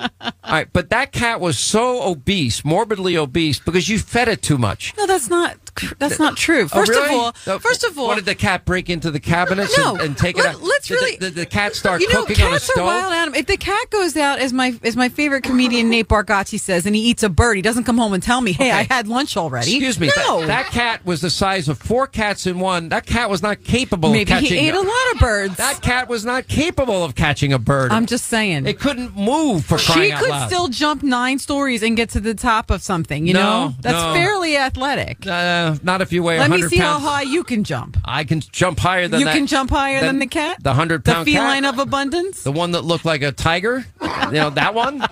All 0.22 0.52
right, 0.52 0.72
but 0.72 0.90
that 0.92 1.12
cat 1.12 1.42
was 1.42 1.60
so 1.60 2.02
obese, 2.02 2.64
morbidly 2.64 3.18
obese, 3.18 3.60
because 3.60 3.90
you 3.90 4.00
fed 4.00 4.30
it 4.30 4.42
too 4.42 4.58
much. 4.58 4.94
No, 4.98 5.06
that's 5.06 5.30
not 5.30 5.58
that's 5.98 6.20
not 6.20 6.38
true. 6.38 6.64
Oh, 6.64 6.68
first 6.68 6.92
oh, 6.94 7.02
really? 7.02 7.16
of 7.16 7.36
all, 7.48 7.60
first 7.60 7.84
of 7.84 7.98
all, 7.98 8.08
what 8.08 8.16
did 8.16 8.26
the 8.26 8.36
cat 8.36 8.66
break 8.66 8.90
into 8.90 9.12
the 9.12 9.20
cabinets 9.20 9.78
no, 9.78 9.94
and, 9.94 10.02
and 10.02 10.18
take 10.18 10.38
let, 10.38 10.56
it 10.56 10.56
out? 10.56 10.62
Let's 10.62 10.88
did 10.88 10.96
really. 10.96 11.16
The, 11.18 11.26
the, 11.26 11.32
the, 11.42 11.46
cat 11.46 11.76
start 11.76 12.02
you 12.02 12.10
know, 12.10 12.22
cooking 12.22 12.38
cats 12.38 12.48
on 12.48 12.54
a 12.54 12.60
stove? 12.60 12.78
Are 12.80 12.86
wild 12.86 13.14
animal. 13.14 13.40
If 13.40 13.48
the 13.48 13.58
cat 13.58 13.90
goes 13.90 14.16
out, 14.18 14.40
as 14.40 14.54
my 14.54 14.78
as 14.84 14.96
my 14.96 15.10
favorite 15.10 15.44
comedian 15.44 15.90
Nate 15.90 16.08
Bargatze 16.08 16.60
says, 16.60 16.86
and 16.86 16.96
he 16.96 17.02
eats 17.04 17.24
a 17.24 17.30
bird, 17.30 17.56
he 17.56 17.62
doesn't 17.62 17.84
come 17.84 17.98
home 17.98 18.14
and 18.14 18.22
tell 18.22 18.42
me, 18.42 18.54
"Hey, 18.54 18.70
okay. 18.70 18.80
I 18.80 18.84
had 18.84 19.08
lunch 19.08 19.38
already." 19.38 19.72
Excuse 19.72 20.00
me. 20.00 20.12
No. 20.18 20.42
That, 20.42 20.48
that, 20.48 20.66
cat 20.72 21.06
was 21.06 21.22
the 21.22 21.30
size 21.30 21.68
of 21.70 21.78
four 21.78 22.08
cats 22.08 22.48
in 22.48 22.60
one. 22.60 22.90
That 22.90 23.06
cat 23.06 23.30
was 23.30 23.42
not 23.42 23.64
capable 23.64 24.12
Maybe 24.12 24.24
of 24.24 24.28
catching. 24.28 24.58
he 24.60 24.68
ate 24.68 24.74
a, 24.74 24.80
a 24.80 24.82
lot 24.82 25.14
of 25.14 25.20
birds. 25.20 25.58
That 25.58 25.82
cat 25.82 26.08
was 26.08 26.26
not 26.26 26.48
capable 26.48 27.04
of 27.04 27.16
catching 27.16 27.54
a 27.54 27.60
bird. 27.60 27.92
I'm 27.92 28.06
just 28.06 28.26
saying. 28.28 28.66
It 28.66 28.80
couldn't 28.80 29.16
move 29.16 29.66
for 29.66 29.78
crying 29.78 30.10
she 30.10 30.12
out 30.12 30.20
could 30.22 30.30
loud. 30.30 30.48
still 30.48 30.68
jump 30.68 31.04
nine 31.04 31.40
stories 31.40 31.84
and 31.84 31.96
get 31.96 32.10
to 32.12 32.20
the 32.20 32.34
top 32.34 32.72
of 32.72 32.82
something. 32.82 33.28
You 33.28 33.34
no, 33.34 33.40
know, 33.40 33.76
that's 33.82 33.94
no. 33.94 34.14
fairly 34.14 34.58
athletic. 34.58 35.26
Uh, 35.26 35.61
Uh, 35.62 35.78
not 35.84 36.02
if 36.02 36.12
you 36.12 36.24
weigh. 36.24 36.40
Let 36.40 36.50
me 36.50 36.62
see 36.64 36.80
pounds. 36.80 37.04
how 37.04 37.10
high 37.10 37.22
you 37.22 37.44
can 37.44 37.64
jump. 37.64 37.98
I 38.04 38.24
can 38.24 38.40
jump 38.40 38.80
higher 38.80 39.08
than 39.08 39.20
you 39.20 39.26
that. 39.26 39.36
can 39.36 39.48
jump 39.48 39.70
higher 39.70 40.00
than, 40.00 40.08
than 40.08 40.20
the 40.20 40.28
cat. 40.28 40.62
The 40.62 40.74
hundred 40.74 41.06
pound 41.06 41.28
the 41.28 41.34
feline 41.34 41.64
cat? 41.64 41.74
of 41.74 41.80
abundance. 41.80 42.44
The 42.44 42.52
one 42.52 42.72
that 42.72 42.82
looked 42.82 43.06
like 43.06 43.22
a 43.22 43.32
tiger. 43.32 43.86
you 44.02 44.32
know 44.32 44.50
that 44.50 44.74
one. 44.74 45.06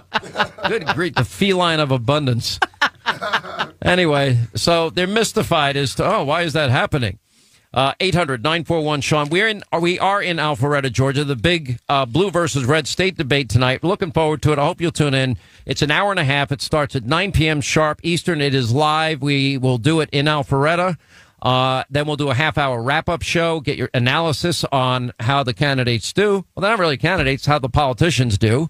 Good 0.68 0.88
grief! 0.88 1.16
The 1.16 1.26
feline 1.26 1.80
of 1.80 1.92
abundance. 1.92 2.60
anyway, 3.82 4.40
so 4.56 4.90
they're 4.90 5.08
mystified 5.08 5.78
as 5.78 5.96
to 5.96 6.06
oh, 6.06 6.24
why 6.24 6.42
is 6.42 6.54
that 6.54 6.70
happening? 6.70 7.20
Uh, 7.72 7.94
800 8.00 8.42
941 8.44 9.02
Sean. 9.02 9.30
We're 9.30 9.48
in, 9.48 9.62
we 9.80 10.00
are 10.00 10.22
in 10.22 10.38
Alpharetta, 10.38 10.92
Georgia. 10.92 11.24
The 11.24 11.36
big 11.36 11.78
uh, 11.88 12.08
blue 12.08 12.32
versus 12.32 12.66
red 12.66 12.88
state 12.88 13.16
debate 13.16 13.48
tonight. 13.48 13.84
Looking 13.84 14.12
forward 14.12 14.42
to 14.42 14.52
it. 14.52 14.58
I 14.58 14.66
hope 14.66 14.82
you'll 14.82 14.92
tune 14.92 15.14
in. 15.14 15.38
It's 15.68 15.84
an 15.84 15.92
hour 15.92 16.10
and 16.10 16.20
a 16.20 16.24
half. 16.24 16.52
It 16.52 16.64
starts 16.64 16.96
at 16.96 17.06
9 17.06 17.32
p.m. 17.32 17.62
sharp 17.62 18.00
Eastern. 18.02 18.42
It 18.42 18.56
is 18.56 18.74
live. 18.74 19.22
We 19.22 19.58
will 19.60 19.78
do 19.78 20.00
it 20.00 20.10
in 20.12 20.26
Alpharetta. 20.26 20.98
Uh, 21.42 21.84
then 21.92 22.06
we'll 22.06 22.16
do 22.16 22.30
a 22.30 22.34
half 22.34 22.58
hour 22.58 22.82
wrap 22.82 23.08
up 23.08 23.22
show, 23.22 23.60
get 23.62 23.78
your 23.78 23.90
analysis 23.94 24.66
on 24.72 25.14
how 25.20 25.44
the 25.44 25.54
candidates 25.54 26.12
do. 26.12 26.46
Well, 26.56 26.70
not 26.70 26.80
really 26.80 26.98
candidates, 26.98 27.46
how 27.46 27.60
the 27.60 27.70
politicians 27.70 28.38
do. 28.38 28.70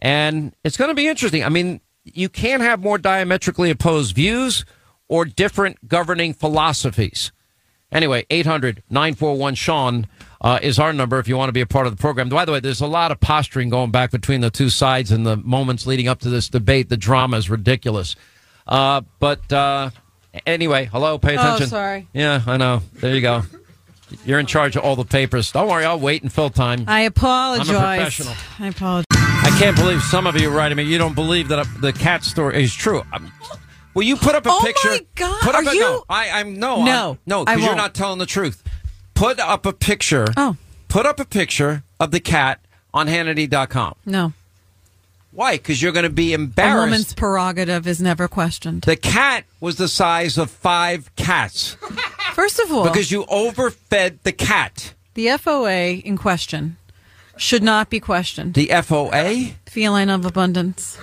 And 0.00 0.54
it's 0.64 0.76
going 0.76 0.90
to 0.90 0.94
be 0.94 1.08
interesting. 1.08 1.44
I 1.44 1.48
mean, 1.48 1.80
you 2.04 2.28
can't 2.28 2.62
have 2.62 2.80
more 2.80 2.98
diametrically 2.98 3.70
opposed 3.70 4.14
views 4.14 4.64
or 5.08 5.24
different 5.24 5.88
governing 5.88 6.34
philosophies. 6.34 7.32
Anyway, 7.92 8.24
800 8.30 8.82
941 8.88 9.54
Sean 9.56 10.06
uh, 10.40 10.58
is 10.62 10.78
our 10.78 10.92
number 10.92 11.18
if 11.18 11.28
you 11.28 11.36
want 11.36 11.48
to 11.48 11.52
be 11.52 11.60
a 11.60 11.66
part 11.66 11.86
of 11.86 11.96
the 11.96 12.00
program. 12.00 12.28
By 12.28 12.44
the 12.44 12.52
way, 12.52 12.60
there's 12.60 12.80
a 12.80 12.86
lot 12.86 13.10
of 13.10 13.20
posturing 13.20 13.68
going 13.68 13.90
back 13.90 14.10
between 14.10 14.40
the 14.40 14.50
two 14.50 14.70
sides 14.70 15.10
in 15.10 15.24
the 15.24 15.36
moments 15.36 15.86
leading 15.86 16.08
up 16.08 16.20
to 16.20 16.30
this 16.30 16.48
debate. 16.48 16.88
The 16.88 16.96
drama 16.96 17.36
is 17.36 17.50
ridiculous. 17.50 18.16
Uh, 18.66 19.02
but 19.18 19.52
uh, 19.52 19.90
anyway, 20.46 20.86
hello, 20.86 21.18
pay 21.18 21.36
oh, 21.36 21.40
attention. 21.40 21.64
Oh, 21.64 21.68
sorry. 21.68 22.08
Yeah, 22.12 22.42
I 22.46 22.56
know. 22.56 22.82
There 22.94 23.14
you 23.14 23.20
go. 23.20 23.42
You're 24.24 24.40
in 24.40 24.46
charge 24.46 24.76
of 24.76 24.82
all 24.82 24.96
the 24.96 25.04
papers. 25.04 25.52
Don't 25.52 25.68
worry, 25.68 25.84
I'll 25.84 26.00
wait 26.00 26.22
and 26.22 26.32
fill 26.32 26.50
time. 26.50 26.84
I 26.88 27.02
apologize. 27.02 27.68
I'm 27.70 27.76
a 27.76 27.96
professional. 27.96 28.34
I 28.58 28.66
apologize. 28.68 29.06
I 29.12 29.56
can't 29.58 29.76
believe 29.76 30.02
some 30.02 30.26
of 30.26 30.36
you 30.40 30.48
are 30.48 30.52
writing 30.52 30.76
me. 30.76 30.82
You 30.84 30.98
don't 30.98 31.14
believe 31.14 31.48
that 31.48 31.66
the 31.80 31.92
cat 31.92 32.24
story 32.24 32.62
is 32.62 32.74
true. 32.74 33.02
I'm, 33.12 33.32
Will 33.94 34.04
you 34.04 34.16
put 34.16 34.34
up 34.34 34.46
a 34.46 34.50
oh 34.50 34.60
picture? 34.64 34.88
Oh 34.88 34.92
my 34.92 35.06
god! 35.14 35.40
Put 35.40 35.54
up 35.54 35.66
Are 35.66 35.70
a, 35.70 35.74
you? 35.74 35.80
No, 35.80 36.04
I, 36.08 36.26
am 36.40 36.58
no, 36.58 36.84
no, 36.84 37.10
I'm, 37.10 37.18
no, 37.26 37.44
because 37.44 37.64
you're 37.64 37.76
not 37.76 37.94
telling 37.94 38.18
the 38.18 38.26
truth. 38.26 38.62
Put 39.14 39.38
up 39.38 39.66
a 39.66 39.72
picture. 39.72 40.26
Oh, 40.36 40.56
put 40.88 41.06
up 41.06 41.18
a 41.20 41.24
picture 41.24 41.82
of 41.98 42.10
the 42.10 42.20
cat 42.20 42.60
on 42.94 43.08
Hannity.com. 43.08 43.94
No. 44.06 44.32
Why? 45.32 45.56
Because 45.56 45.80
you're 45.80 45.92
going 45.92 46.04
to 46.04 46.10
be 46.10 46.32
embarrassed. 46.32 46.76
A 46.76 46.80
woman's 46.80 47.14
prerogative 47.14 47.86
is 47.86 48.00
never 48.00 48.26
questioned. 48.26 48.82
The 48.82 48.96
cat 48.96 49.44
was 49.60 49.76
the 49.76 49.86
size 49.86 50.36
of 50.38 50.50
five 50.50 51.14
cats. 51.14 51.76
First 52.34 52.58
of 52.58 52.72
all, 52.72 52.84
because 52.84 53.12
you 53.12 53.24
overfed 53.26 54.22
the 54.24 54.32
cat. 54.32 54.94
The 55.14 55.26
FOA 55.26 56.02
in 56.02 56.16
question 56.16 56.78
should 57.36 57.62
not 57.62 57.90
be 57.90 58.00
questioned. 58.00 58.54
The 58.54 58.68
FOA? 58.68 59.52
Feline 59.66 60.10
of 60.10 60.24
abundance. 60.24 60.98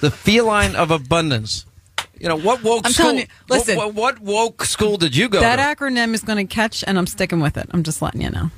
The 0.00 0.10
feline 0.10 0.74
of 0.74 0.90
abundance. 0.90 1.65
You 2.18 2.28
know 2.28 2.36
what 2.36 2.62
woke 2.62 2.86
I'm 2.86 2.92
school? 2.92 3.12
You, 3.12 3.26
listen, 3.48 3.76
what, 3.76 3.94
what, 3.94 4.20
woke 4.20 4.64
school 4.64 4.96
did 4.96 5.14
you 5.14 5.28
go? 5.28 5.38
To? 5.38 5.42
That 5.42 5.56
to? 5.56 5.84
acronym 5.84 6.14
is 6.14 6.22
going 6.22 6.46
to 6.46 6.52
catch, 6.52 6.82
and 6.86 6.98
I'm 6.98 7.06
sticking 7.06 7.40
with 7.40 7.56
it. 7.56 7.68
I'm 7.72 7.82
just 7.82 8.00
letting 8.00 8.22
you 8.22 8.30
know. 8.30 8.50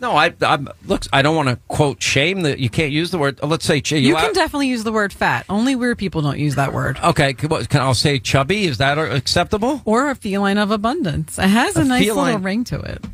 No, 0.00 0.16
I, 0.16 0.34
I'm 0.40 0.68
look. 0.84 1.04
I 1.12 1.22
don't 1.22 1.36
want 1.36 1.48
to 1.48 1.56
quote 1.68 2.02
shame 2.02 2.42
that 2.42 2.58
you 2.58 2.68
can't 2.68 2.90
use 2.90 3.12
the 3.12 3.18
word. 3.18 3.38
Uh, 3.40 3.46
let's 3.46 3.64
say 3.64 3.80
you, 3.84 3.98
you 3.98 4.16
can 4.16 4.30
out. 4.30 4.34
definitely 4.34 4.66
use 4.66 4.82
the 4.82 4.90
word 4.90 5.12
fat. 5.12 5.46
Only 5.48 5.76
weird 5.76 5.96
people 5.96 6.22
don't 6.22 6.40
use 6.40 6.56
that 6.56 6.72
word. 6.72 6.98
Okay, 7.02 7.34
can, 7.34 7.48
can 7.66 7.80
I 7.80 7.92
say 7.92 8.18
chubby? 8.18 8.64
Is 8.64 8.78
that 8.78 8.98
acceptable? 8.98 9.80
Or 9.84 10.10
a 10.10 10.16
feeling 10.16 10.58
of 10.58 10.72
abundance. 10.72 11.38
It 11.38 11.48
has 11.48 11.76
a, 11.76 11.82
a 11.82 11.84
nice 11.84 12.04
feline. 12.04 12.26
little 12.26 12.40
ring 12.40 12.64
to 12.64 12.80
it. 12.80 13.04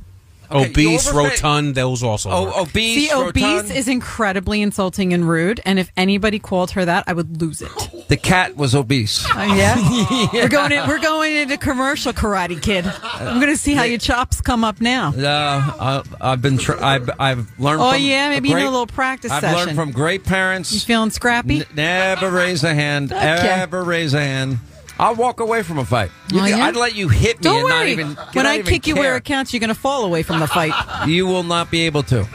Okay, 0.51 0.71
obese, 0.71 1.13
rotund, 1.13 1.75
those 1.75 2.03
also. 2.03 2.31
Oh, 2.31 2.45
work. 2.47 2.57
obese. 2.69 3.11
See, 3.11 3.15
obese 3.15 3.71
is 3.71 3.87
incredibly 3.87 4.63
insulting 4.63 5.13
and 5.13 5.29
rude, 5.29 5.61
and 5.67 5.79
if 5.79 5.93
anybody 5.97 6.39
called 6.39 6.71
her 6.71 6.85
that, 6.85 7.05
I 7.07 7.13
would 7.13 7.41
lose 7.41 7.61
it. 7.61 7.71
The 8.09 8.17
cat 8.17 8.57
was 8.57 8.75
obese. 8.75 9.27
Uh, 9.27 9.41
yeah? 9.41 10.29
we're 10.33 10.49
going. 10.49 10.73
In, 10.73 10.89
we're 10.89 11.01
going 11.01 11.37
into 11.37 11.59
commercial 11.59 12.13
Karate 12.13 12.61
Kid. 12.61 12.87
I'm 12.87 13.41
going 13.41 13.53
to 13.53 13.59
see 13.59 13.75
how 13.75 13.83
your 13.83 13.99
chops 13.99 14.41
come 14.41 14.65
up 14.65 14.81
now. 14.81 15.11
Uh, 15.11 16.03
I, 16.23 16.33
I've 16.33 16.41
been. 16.41 16.57
Tr- 16.57 16.83
I've, 16.83 17.11
I've 17.19 17.61
learned. 17.61 17.83
Oh 17.83 17.93
from 17.93 18.03
yeah, 18.03 18.31
maybe 18.31 18.49
great, 18.49 18.61
you 18.61 18.65
need 18.65 18.69
a 18.69 18.71
little 18.71 18.87
practice 18.87 19.31
I've 19.31 19.43
session. 19.43 19.59
learned 19.59 19.77
from 19.77 19.93
great 19.93 20.25
parents. 20.25 20.73
you 20.73 20.81
feeling 20.81 21.11
scrappy? 21.11 21.61
N- 21.61 21.67
never 21.75 22.31
raise 22.31 22.65
a 22.65 22.73
hand. 22.73 23.13
Okay. 23.13 23.21
Ever 23.23 23.85
raise 23.85 24.15
a 24.15 24.21
hand. 24.21 24.59
I'll 24.99 25.15
walk 25.15 25.41
away 25.41 25.63
from 25.63 25.79
a 25.79 25.85
fight. 25.85 26.11
Oh, 26.33 26.37
you 26.37 26.41
Oh, 26.41 26.45
can- 26.49 26.59
yeah? 26.59 26.65
I'd 26.67 26.77
let 26.77 26.95
you 26.95 27.09
hit 27.09 27.39
me 27.39 27.43
Don't 27.43 27.57
and 27.57 27.65
worry. 27.65 27.73
not 27.79 27.87
even. 27.89 28.07
when 28.33 28.45
not 28.45 28.47
I 28.47 28.59
even 28.59 28.67
kick 28.73 28.87
you 28.87 28.95
where 28.97 29.11
care. 29.13 29.17
it 29.19 29.25
counts, 29.25 29.53
you're 29.53 29.61
going 29.61 29.69
to 29.69 29.75
fall 29.81 30.05
away 30.05 30.23
from 30.23 30.41
the 30.41 30.47
fight. 30.49 30.73
You 31.09 31.27
will 31.27 31.45
not 31.45 31.71
be 31.71 31.83
able 31.87 32.03
to. 32.05 32.27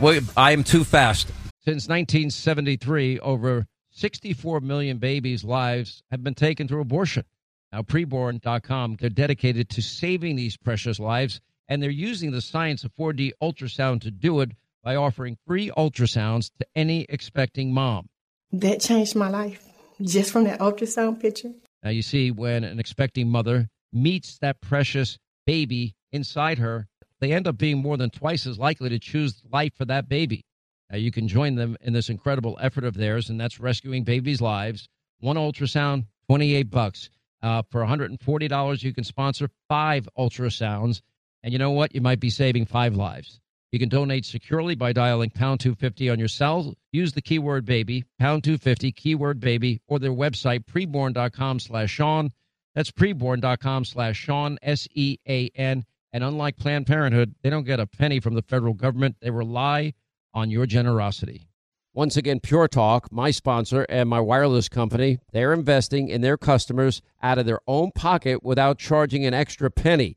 Wait, 0.00 0.22
I 0.36 0.52
am 0.52 0.62
too 0.64 0.84
fast. 0.84 1.28
Since 1.64 1.88
1973, 1.88 3.18
over 3.20 3.66
64 3.90 4.60
million 4.60 4.98
babies' 4.98 5.42
lives 5.44 6.02
have 6.10 6.22
been 6.22 6.34
taken 6.34 6.68
through 6.68 6.80
abortion. 6.80 7.24
Now, 7.72 7.82
preborn.com, 7.82 8.96
they're 9.00 9.10
dedicated 9.10 9.68
to 9.70 9.82
saving 9.82 10.36
these 10.36 10.56
precious 10.56 10.98
lives, 10.98 11.40
and 11.68 11.82
they're 11.82 11.90
using 11.90 12.30
the 12.30 12.40
science 12.40 12.84
of 12.84 12.92
4D 12.94 13.32
ultrasound 13.42 14.00
to 14.02 14.10
do 14.10 14.40
it 14.40 14.52
by 14.84 14.94
offering 14.96 15.36
free 15.46 15.70
ultrasounds 15.76 16.50
to 16.60 16.66
any 16.76 17.04
expecting 17.08 17.74
mom. 17.74 18.08
That 18.52 18.80
changed 18.80 19.16
my 19.16 19.28
life 19.28 19.66
just 20.00 20.30
from 20.30 20.44
that 20.44 20.60
ultrasound 20.60 21.20
picture. 21.20 21.52
Now, 21.82 21.90
you 21.90 22.02
see, 22.02 22.30
when 22.30 22.64
an 22.64 22.80
expecting 22.80 23.28
mother 23.28 23.68
meets 23.92 24.38
that 24.38 24.60
precious 24.60 25.18
baby 25.46 25.94
inside 26.12 26.58
her, 26.58 26.88
they 27.20 27.32
end 27.32 27.46
up 27.46 27.58
being 27.58 27.78
more 27.78 27.96
than 27.96 28.10
twice 28.10 28.46
as 28.46 28.58
likely 28.58 28.88
to 28.88 28.98
choose 28.98 29.42
life 29.50 29.74
for 29.74 29.84
that 29.86 30.08
baby. 30.08 30.44
Now, 30.90 30.96
you 30.98 31.10
can 31.10 31.28
join 31.28 31.54
them 31.54 31.76
in 31.80 31.92
this 31.92 32.08
incredible 32.08 32.58
effort 32.60 32.84
of 32.84 32.94
theirs, 32.94 33.28
and 33.28 33.40
that's 33.40 33.60
rescuing 33.60 34.04
babies' 34.04 34.40
lives. 34.40 34.88
One 35.20 35.36
ultrasound, 35.36 36.06
28 36.28 36.70
bucks. 36.70 37.10
Uh, 37.42 37.62
for 37.70 37.82
$140, 37.84 38.82
you 38.82 38.92
can 38.92 39.04
sponsor 39.04 39.48
five 39.68 40.08
ultrasounds. 40.18 41.02
And 41.42 41.52
you 41.52 41.58
know 41.58 41.70
what? 41.70 41.94
You 41.94 42.00
might 42.00 42.20
be 42.20 42.30
saving 42.30 42.66
five 42.66 42.94
lives. 42.94 43.40
You 43.70 43.78
can 43.78 43.90
donate 43.90 44.24
securely 44.24 44.74
by 44.74 44.92
dialing 44.92 45.30
pound 45.30 45.60
250 45.60 46.08
on 46.08 46.18
your 46.18 46.28
cell. 46.28 46.74
Use 46.90 47.12
the 47.12 47.20
keyword 47.20 47.66
baby, 47.66 48.04
pound 48.18 48.44
250, 48.44 48.92
keyword 48.92 49.40
baby, 49.40 49.82
or 49.86 49.98
their 49.98 50.12
website, 50.12 50.64
preborn.com 50.64 51.60
slash 51.60 51.90
Sean. 51.90 52.32
That's 52.74 52.90
preborn.com 52.90 53.84
slash 53.84 54.16
Sean, 54.16 54.58
S 54.62 54.88
E 54.94 55.18
A 55.28 55.50
N. 55.54 55.84
And 56.12 56.24
unlike 56.24 56.56
Planned 56.56 56.86
Parenthood, 56.86 57.34
they 57.42 57.50
don't 57.50 57.64
get 57.64 57.80
a 57.80 57.86
penny 57.86 58.20
from 58.20 58.34
the 58.34 58.42
federal 58.42 58.72
government. 58.72 59.16
They 59.20 59.30
rely 59.30 59.92
on 60.32 60.50
your 60.50 60.64
generosity. 60.64 61.48
Once 61.92 62.16
again, 62.16 62.38
Pure 62.40 62.68
Talk, 62.68 63.10
my 63.10 63.30
sponsor 63.30 63.84
and 63.88 64.08
my 64.08 64.20
wireless 64.20 64.68
company, 64.68 65.18
they're 65.32 65.52
investing 65.52 66.08
in 66.08 66.20
their 66.20 66.36
customers 66.36 67.02
out 67.22 67.38
of 67.38 67.44
their 67.44 67.60
own 67.66 67.90
pocket 67.90 68.42
without 68.42 68.78
charging 68.78 69.26
an 69.26 69.34
extra 69.34 69.70
penny. 69.70 70.16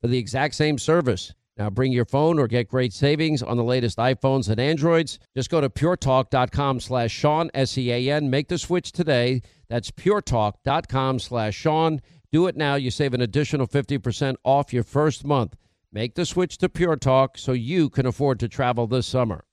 for 0.00 0.08
the 0.08 0.18
exact 0.18 0.54
same 0.54 0.78
service. 0.78 1.34
Now 1.56 1.68
bring 1.68 1.92
your 1.92 2.06
phone 2.06 2.38
or 2.38 2.46
get 2.46 2.68
great 2.68 2.92
savings 2.92 3.42
on 3.42 3.56
the 3.58 3.64
latest 3.64 3.98
iPhones 3.98 4.48
and 4.48 4.58
Androids. 4.58 5.18
Just 5.36 5.50
go 5.50 5.60
to 5.60 5.68
puretalk.com 5.68 6.80
slash 6.80 7.10
Sean, 7.10 7.50
S-E-A-N. 7.52 8.30
Make 8.30 8.48
the 8.48 8.56
switch 8.56 8.92
today. 8.92 9.42
That's 9.68 9.90
puretalk.com 9.90 11.18
slash 11.18 11.54
Sean. 11.54 12.00
Do 12.32 12.46
it 12.46 12.56
now. 12.56 12.76
You 12.76 12.90
save 12.90 13.12
an 13.12 13.20
additional 13.20 13.66
50% 13.66 14.36
off 14.42 14.72
your 14.72 14.84
first 14.84 15.24
month. 15.24 15.54
Make 15.92 16.14
the 16.14 16.24
switch 16.24 16.56
to 16.58 16.70
Pure 16.70 16.96
Talk 16.96 17.36
so 17.36 17.52
you 17.52 17.90
can 17.90 18.06
afford 18.06 18.40
to 18.40 18.48
travel 18.48 18.86
this 18.86 19.06
summer. 19.06 19.44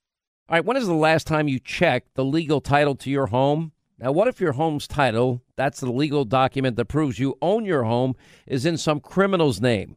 All 0.47 0.55
right, 0.55 0.63
when 0.63 0.77
is 0.77 0.87
the 0.87 0.93
last 0.93 1.27
time 1.27 1.49
you 1.49 1.59
checked 1.59 2.15
the 2.15 2.23
legal 2.23 2.61
title 2.61 2.95
to 2.95 3.09
your 3.09 3.27
home? 3.27 3.73
Now, 3.99 4.13
what 4.13 4.29
if 4.29 4.39
your 4.39 4.53
home's 4.53 4.87
title, 4.87 5.41
that's 5.57 5.81
the 5.81 5.91
legal 5.91 6.23
document 6.23 6.77
that 6.77 6.85
proves 6.85 7.19
you 7.19 7.37
own 7.41 7.65
your 7.65 7.83
home, 7.83 8.15
is 8.45 8.65
in 8.65 8.77
some 8.77 9.01
criminal's 9.01 9.59
name? 9.59 9.96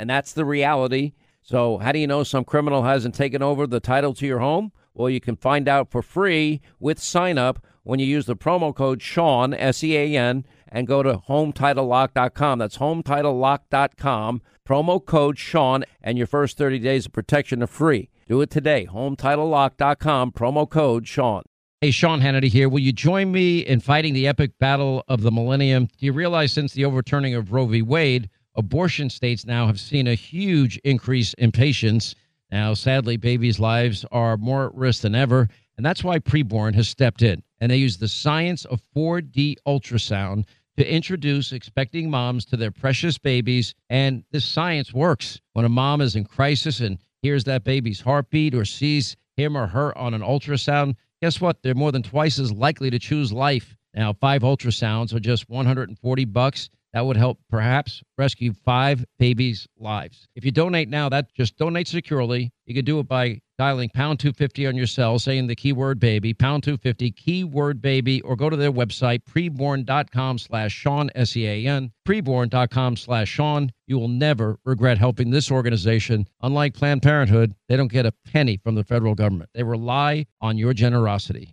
and 0.00 0.08
that's 0.08 0.32
the 0.32 0.46
reality. 0.46 1.12
So, 1.42 1.78
how 1.78 1.92
do 1.92 1.98
you 1.98 2.06
know 2.06 2.24
some 2.24 2.44
criminal 2.44 2.84
hasn't 2.84 3.14
taken 3.14 3.42
over 3.42 3.66
the 3.66 3.80
title 3.80 4.14
to 4.14 4.26
your 4.26 4.38
home? 4.38 4.72
Well, 4.94 5.10
you 5.10 5.20
can 5.20 5.36
find 5.36 5.68
out 5.68 5.90
for 5.90 6.02
free 6.02 6.62
with 6.78 6.98
sign 6.98 7.38
up 7.38 7.64
when 7.82 8.00
you 8.00 8.06
use 8.06 8.26
the 8.26 8.36
promo 8.36 8.74
code 8.74 9.02
Sean, 9.02 9.52
S 9.54 9.84
E 9.84 9.96
A 9.96 10.16
N, 10.16 10.46
and 10.68 10.86
go 10.86 11.02
to 11.02 11.18
HometitleLock.com. 11.28 12.58
That's 12.58 12.78
HometitleLock.com. 12.78 14.42
Promo 14.66 15.04
code 15.04 15.38
Sean, 15.38 15.84
and 16.02 16.16
your 16.16 16.26
first 16.26 16.56
30 16.56 16.78
days 16.78 17.06
of 17.06 17.12
protection 17.12 17.62
are 17.62 17.66
free. 17.66 18.08
Do 18.26 18.40
it 18.40 18.50
today. 18.50 18.88
HometitleLock.com. 18.90 20.32
Promo 20.32 20.68
code 20.68 21.06
Sean. 21.06 21.42
Hey, 21.80 21.90
Sean 21.90 22.20
Hannity 22.20 22.48
here. 22.48 22.68
Will 22.68 22.80
you 22.80 22.92
join 22.92 23.32
me 23.32 23.60
in 23.60 23.80
fighting 23.80 24.12
the 24.14 24.28
epic 24.28 24.58
battle 24.58 25.02
of 25.08 25.22
the 25.22 25.30
millennium? 25.30 25.86
Do 25.86 26.06
you 26.06 26.12
realize 26.12 26.52
since 26.52 26.74
the 26.74 26.84
overturning 26.84 27.34
of 27.34 27.52
Roe 27.52 27.66
v. 27.66 27.80
Wade, 27.80 28.28
abortion 28.60 29.10
states 29.10 29.44
now 29.44 29.66
have 29.66 29.80
seen 29.80 30.06
a 30.06 30.14
huge 30.14 30.78
increase 30.84 31.34
in 31.34 31.50
patients. 31.50 32.14
Now, 32.52 32.74
sadly, 32.74 33.16
babies' 33.16 33.58
lives 33.58 34.04
are 34.12 34.36
more 34.36 34.66
at 34.66 34.74
risk 34.74 35.02
than 35.02 35.14
ever, 35.14 35.48
and 35.76 35.84
that's 35.84 36.04
why 36.04 36.18
Preborn 36.18 36.74
has 36.74 36.88
stepped 36.88 37.22
in. 37.22 37.42
And 37.60 37.70
they 37.70 37.78
use 37.78 37.96
the 37.96 38.06
science 38.06 38.64
of 38.66 38.82
4D 38.94 39.56
ultrasound 39.66 40.44
to 40.76 40.94
introduce 40.94 41.52
expecting 41.52 42.10
moms 42.10 42.44
to 42.46 42.56
their 42.56 42.70
precious 42.70 43.18
babies. 43.18 43.74
And 43.88 44.24
this 44.30 44.44
science 44.44 44.92
works. 44.92 45.40
When 45.54 45.64
a 45.64 45.70
mom 45.70 46.00
is 46.00 46.16
in 46.16 46.24
crisis 46.24 46.80
and 46.80 46.98
hears 47.22 47.44
that 47.44 47.64
baby's 47.64 48.00
heartbeat 48.00 48.54
or 48.54 48.64
sees 48.64 49.16
him 49.36 49.56
or 49.56 49.66
her 49.66 49.96
on 49.96 50.14
an 50.14 50.22
ultrasound, 50.22 50.96
guess 51.22 51.40
what? 51.40 51.62
They're 51.62 51.74
more 51.74 51.92
than 51.92 52.02
twice 52.02 52.38
as 52.38 52.52
likely 52.52 52.90
to 52.90 52.98
choose 52.98 53.32
life. 53.32 53.74
Now, 53.94 54.12
five 54.12 54.42
ultrasounds 54.42 55.14
are 55.14 55.20
just 55.20 55.48
140 55.48 56.24
bucks. 56.26 56.70
That 56.92 57.06
would 57.06 57.16
help 57.16 57.38
perhaps 57.48 58.02
rescue 58.18 58.52
five 58.52 59.04
babies' 59.18 59.68
lives. 59.78 60.26
If 60.34 60.44
you 60.44 60.50
donate 60.50 60.88
now, 60.88 61.08
that 61.08 61.32
just 61.32 61.56
donate 61.56 61.86
securely. 61.86 62.50
You 62.66 62.74
can 62.74 62.84
do 62.84 62.98
it 62.98 63.06
by 63.06 63.40
dialing 63.58 63.90
pound 63.90 64.18
250 64.18 64.66
on 64.66 64.74
your 64.74 64.86
cell, 64.86 65.18
saying 65.18 65.46
the 65.46 65.54
keyword 65.54 66.00
baby, 66.00 66.34
pound 66.34 66.62
250, 66.62 67.12
keyword 67.12 67.80
baby, 67.80 68.20
or 68.22 68.34
go 68.34 68.50
to 68.50 68.56
their 68.56 68.72
website, 68.72 69.20
preborn.com 69.24 70.38
slash 70.38 70.72
Sean, 70.72 71.10
S 71.14 71.36
E 71.36 71.46
A 71.46 71.66
N, 71.66 71.92
preborn.com 72.06 72.96
slash 72.96 73.28
Sean. 73.28 73.70
You 73.86 73.98
will 73.98 74.08
never 74.08 74.58
regret 74.64 74.98
helping 74.98 75.30
this 75.30 75.50
organization. 75.50 76.26
Unlike 76.42 76.74
Planned 76.74 77.02
Parenthood, 77.02 77.54
they 77.68 77.76
don't 77.76 77.92
get 77.92 78.06
a 78.06 78.14
penny 78.32 78.56
from 78.56 78.74
the 78.74 78.84
federal 78.84 79.14
government. 79.14 79.50
They 79.54 79.62
rely 79.62 80.26
on 80.40 80.58
your 80.58 80.72
generosity. 80.72 81.52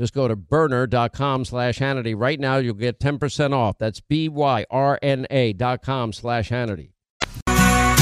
Just 0.00 0.14
go 0.14 0.26
to 0.26 0.34
byrna.com 0.34 1.44
slash 1.44 1.78
Hannity. 1.78 2.14
Right 2.16 2.40
now, 2.40 2.56
you'll 2.56 2.72
get 2.72 2.98
10% 3.00 3.52
off. 3.52 3.76
That's 3.76 4.00
B-Y-R-N-A 4.00 5.52
dot 5.52 5.82
com 5.82 6.14
slash 6.14 6.48
Hannity. 6.48 6.92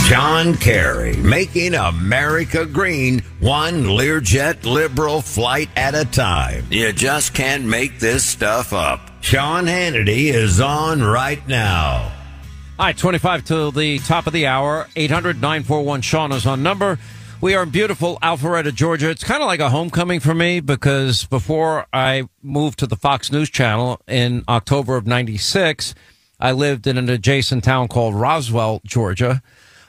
John 0.08 0.54
Kerry, 0.58 1.16
making 1.16 1.74
America 1.74 2.64
green, 2.66 3.18
one 3.40 3.82
Learjet 3.82 4.64
liberal 4.64 5.20
flight 5.20 5.70
at 5.74 5.96
a 5.96 6.04
time. 6.04 6.66
You 6.70 6.92
just 6.92 7.34
can't 7.34 7.64
make 7.64 7.98
this 7.98 8.24
stuff 8.24 8.72
up. 8.72 9.00
Sean 9.20 9.64
Hannity 9.64 10.32
is 10.32 10.60
on 10.60 11.02
right 11.02 11.46
now. 11.48 12.12
All 12.78 12.86
right, 12.86 12.96
25 12.96 13.44
to 13.46 13.72
the 13.72 13.98
top 13.98 14.28
of 14.28 14.32
the 14.32 14.46
hour. 14.46 14.86
800 14.94 15.42
941 15.42 16.02
Sean 16.02 16.30
is 16.30 16.46
on 16.46 16.62
number. 16.62 17.00
We 17.40 17.54
are 17.54 17.62
in 17.62 17.70
beautiful 17.70 18.18
Alpharetta, 18.20 18.74
Georgia. 18.74 19.10
It's 19.10 19.22
kind 19.22 19.42
of 19.42 19.46
like 19.46 19.60
a 19.60 19.70
homecoming 19.70 20.18
for 20.18 20.34
me 20.34 20.58
because 20.58 21.24
before 21.24 21.86
I 21.92 22.28
moved 22.42 22.80
to 22.80 22.86
the 22.88 22.96
Fox 22.96 23.30
News 23.30 23.48
Channel 23.48 24.00
in 24.08 24.42
October 24.48 24.96
of 24.96 25.06
96, 25.06 25.94
I 26.40 26.50
lived 26.50 26.88
in 26.88 26.98
an 26.98 27.08
adjacent 27.08 27.62
town 27.62 27.86
called 27.86 28.16
Roswell, 28.16 28.80
Georgia. 28.84 29.40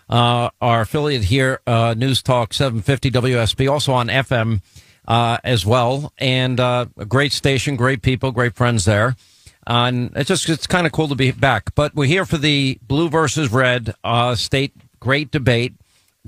Uh, 0.08 0.52
our 0.62 0.82
affiliate 0.82 1.24
here, 1.24 1.60
uh, 1.66 1.96
News 1.98 2.22
Talk 2.22 2.54
750 2.54 3.10
WSB, 3.10 3.72
also 3.72 3.94
on 3.94 4.10
FM 4.10 4.62
uh, 5.08 5.40
as 5.44 5.66
well. 5.66 6.14
And 6.20 6.60
uh, 6.60 6.86
a 6.98 7.06
great 7.06 7.32
station, 7.32 7.76
great 7.76 8.04
people, 8.04 8.32
great 8.32 8.56
friends 8.56 8.86
there. 8.86 9.16
and 9.66 10.12
it's 10.16 10.28
just, 10.28 10.48
it's 10.50 10.68
kind 10.68 10.86
of 10.86 10.94
cool 10.94 11.08
to 11.08 11.16
be 11.16 11.32
back. 11.32 11.74
But 11.74 11.96
we're 11.96 12.06
here 12.06 12.26
for 12.28 12.38
the 12.38 12.78
blue 12.84 13.10
versus 13.10 13.52
red 13.52 13.96
uh, 14.04 14.36
state 14.36 14.74
great 15.00 15.32
debate. 15.32 15.74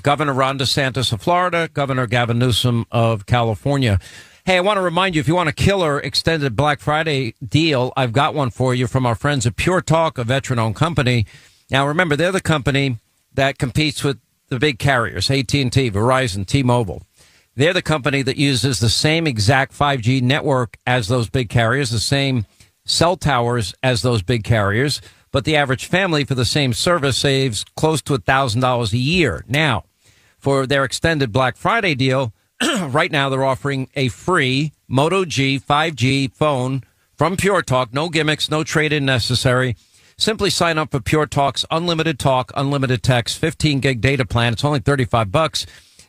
Governor 0.01 0.33
Ron 0.33 0.57
DeSantis 0.57 1.11
of 1.11 1.21
Florida, 1.21 1.69
Governor 1.73 2.07
Gavin 2.07 2.39
Newsom 2.39 2.85
of 2.91 3.25
California. 3.25 3.99
Hey, 4.45 4.57
I 4.57 4.61
want 4.61 4.77
to 4.77 4.81
remind 4.81 5.15
you 5.15 5.19
if 5.19 5.27
you 5.27 5.35
want 5.35 5.49
a 5.49 5.53
killer 5.53 5.99
extended 5.99 6.55
Black 6.55 6.79
Friday 6.79 7.35
deal, 7.45 7.91
I've 7.97 8.13
got 8.13 8.33
one 8.33 8.51
for 8.51 8.73
you 8.73 8.87
from 8.87 9.05
our 9.05 9.15
friends 9.15 9.45
at 9.45 9.57
Pure 9.57 9.81
Talk, 9.81 10.17
a 10.17 10.23
veteran 10.23 10.59
owned 10.59 10.77
company. 10.77 11.25
Now, 11.69 11.85
remember, 11.87 12.15
they're 12.15 12.31
the 12.31 12.41
company 12.41 12.97
that 13.33 13.59
competes 13.59 14.03
with 14.03 14.19
the 14.47 14.59
big 14.59 14.79
carriers, 14.79 15.29
AT&T, 15.29 15.69
Verizon, 15.69 16.45
T-Mobile. 16.45 17.03
They're 17.55 17.73
the 17.73 17.81
company 17.81 18.21
that 18.21 18.37
uses 18.37 18.79
the 18.79 18.89
same 18.89 19.27
exact 19.27 19.73
5G 19.73 20.21
network 20.21 20.77
as 20.87 21.09
those 21.09 21.29
big 21.29 21.49
carriers, 21.49 21.89
the 21.89 21.99
same 21.99 22.45
cell 22.85 23.17
towers 23.17 23.75
as 23.83 24.01
those 24.01 24.23
big 24.23 24.43
carriers 24.45 25.01
but 25.31 25.45
the 25.45 25.55
average 25.55 25.85
family 25.85 26.23
for 26.23 26.35
the 26.35 26.45
same 26.45 26.73
service 26.73 27.17
saves 27.17 27.63
close 27.75 28.01
to 28.03 28.17
$1,000 28.17 28.93
a 28.93 28.97
year. 28.97 29.43
Now, 29.47 29.85
for 30.37 30.67
their 30.67 30.83
extended 30.83 31.31
Black 31.31 31.55
Friday 31.55 31.95
deal, 31.95 32.33
right 32.81 33.11
now 33.11 33.29
they're 33.29 33.45
offering 33.45 33.89
a 33.95 34.09
free 34.09 34.73
Moto 34.87 35.25
G 35.25 35.59
5G 35.59 36.33
phone 36.33 36.83
from 37.15 37.37
Pure 37.37 37.63
Talk. 37.63 37.93
No 37.93 38.09
gimmicks, 38.09 38.49
no 38.49 38.63
trade 38.63 38.91
in 38.91 39.05
necessary. 39.05 39.75
Simply 40.17 40.49
sign 40.49 40.77
up 40.77 40.91
for 40.91 40.99
Pure 40.99 41.27
Talk's 41.27 41.65
unlimited 41.71 42.19
talk, 42.19 42.51
unlimited 42.55 43.01
text, 43.01 43.39
15 43.39 43.79
gig 43.79 44.01
data 44.01 44.25
plan. 44.25 44.53
It's 44.53 44.65
only 44.65 44.79
35 44.79 45.31
bucks. 45.31 45.65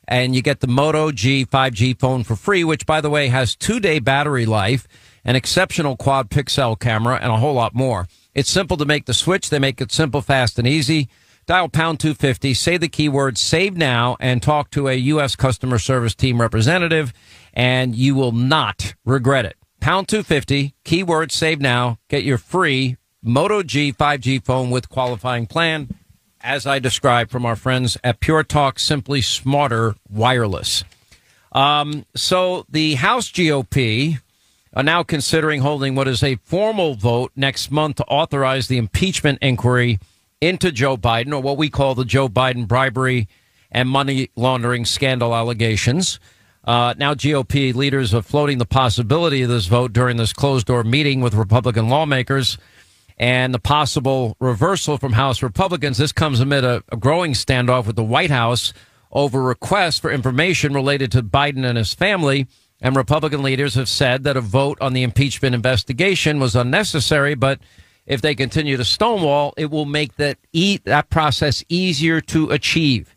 And 0.09 0.35
you 0.35 0.43
get 0.43 0.61
the 0.61 0.67
Moto 0.67 1.13
G 1.13 1.47
5G 1.47 1.99
phone 1.99 2.25
for 2.25 2.37
free, 2.37 2.65
which 2.65 2.85
by 2.85 3.01
the 3.01 3.09
way 3.09 3.29
has 3.29 3.55
two 3.55 3.81
day 3.81 4.01
battery 4.01 4.45
life, 4.45 4.87
an 5.25 5.37
exceptional 5.37 5.97
quad 5.97 6.29
pixel 6.29 6.79
camera, 6.79 7.19
and 7.23 7.33
a 7.33 7.37
whole 7.37 7.55
lot 7.55 7.75
more. 7.75 8.09
It's 8.35 8.51
simple 8.51 8.77
to 8.79 8.85
make 8.85 9.07
the 9.07 9.15
switch. 9.15 9.51
They 9.51 9.59
make 9.59 9.81
it 9.81 9.93
simple, 9.93 10.23
fast, 10.23 10.59
and 10.59 10.67
easy. 10.67 11.09
Dial 11.47 11.69
pound 11.69 11.99
250, 11.99 12.55
say 12.55 12.77
the 12.77 12.89
keyword 12.89 13.37
save 13.37 13.77
now, 13.77 14.17
and 14.21 14.41
talk 14.41 14.71
to 14.71 14.89
a 14.89 14.95
U.S. 14.95 15.35
customer 15.35 15.79
service 15.79 16.15
team 16.15 16.41
representative, 16.41 17.13
and 17.53 17.97
you 17.97 18.15
will 18.15 18.31
not 18.31 18.95
regret 19.05 19.45
it. 19.45 19.57
Pound 19.81 20.07
250, 20.07 20.75
keyword 20.85 21.33
save 21.33 21.61
now, 21.61 21.99
get 22.09 22.23
your 22.23 22.39
free 22.39 22.97
Moto 23.23 23.65
G 23.65 23.93
5G 23.93 24.45
phone 24.45 24.71
with 24.71 24.89
qualifying 24.89 25.47
plan, 25.47 25.89
as 26.41 26.65
I 26.65 26.79
described 26.79 27.33
from 27.33 27.45
our 27.45 27.57
friends 27.57 27.99
at 28.05 28.21
Pure 28.21 28.45
Talk 28.45 28.79
Simply 28.79 29.21
Smarter 29.21 29.97
Wireless. 30.09 30.85
Um, 31.51 32.07
so 32.15 32.67
the 32.69 32.95
House 32.95 33.31
GOP 33.31 34.21
are 34.75 34.83
now 34.83 35.03
considering 35.03 35.61
holding 35.61 35.95
what 35.95 36.09
is 36.09 36.23
a 36.23 36.37
formal 36.37 36.95
vote 36.95 37.33
next 37.37 37.71
month 37.71 37.97
to 37.97 38.05
authorize 38.07 38.69
the 38.69 38.79
impeachment 38.79 39.39
inquiry 39.43 39.99
into 40.41 40.73
Joe 40.73 40.97
Biden, 40.97 41.33
or 41.33 41.41
what 41.41 41.57
we 41.57 41.71
call 41.71 41.95
the 41.95 42.05
Joe 42.05 42.29
Biden 42.29 42.67
bribery 42.67 43.29
and 43.71 43.89
money 43.89 44.31
laundering 44.35 44.85
scandal 44.85 45.35
allegations. 45.35 46.19
Uh, 46.65 46.95
now, 46.97 47.15
GOP 47.15 47.75
leaders 47.75 48.15
are 48.15 48.23
floating 48.23 48.59
the 48.59 48.67
possibility 48.67 49.43
of 49.43 49.49
this 49.49 49.67
vote 49.67 49.93
during 49.93 50.17
this 50.17 50.33
closed 50.33 50.67
door 50.67 50.85
meeting 50.85 51.21
with 51.21 51.35
Republican 51.35 51.89
lawmakers 51.89 52.57
and 53.19 53.53
the 53.53 53.59
possible 53.59 54.37
reversal 54.41 54.97
from 54.97 55.13
House 55.13 55.43
Republicans. 55.43 55.99
This 55.99 56.13
comes 56.13 56.41
amid 56.41 56.65
a, 56.65 56.83
a 56.91 56.97
growing 56.97 57.33
standoff 57.33 57.87
with 57.87 57.97
the 57.97 58.05
White 58.05 58.31
House 58.31 58.73
over 59.11 59.43
requests 59.43 59.99
for 59.99 60.11
information 60.11 60.73
related 60.73 61.13
to 61.13 61.23
Biden 61.23 61.65
and 61.65 61.77
his 61.77 61.95
family 61.95 62.47
and 62.83 62.97
Republican 62.97 63.43
leaders 63.43 63.77
have 63.77 63.89
said 63.89 64.25
that 64.25 64.37
a 64.37 64.41
vote 64.41 64.77
on 64.81 64.93
the 64.93 65.05
impeachment 65.05 65.55
investigation 65.55 66.41
was 66.41 66.57
unnecessary, 66.57 67.37
but 67.37 67.61
if 68.07 68.21
they 68.21 68.35
continue 68.35 68.77
to 68.77 68.85
stonewall, 68.85 69.55
it 69.57 69.71
will 69.71 69.85
make 69.85 70.17
that 70.17 70.37
e- 70.53 70.81
that 70.85 71.09
process 71.09 71.65
easier 71.69 72.21
to 72.21 72.51
achieve. 72.51 73.15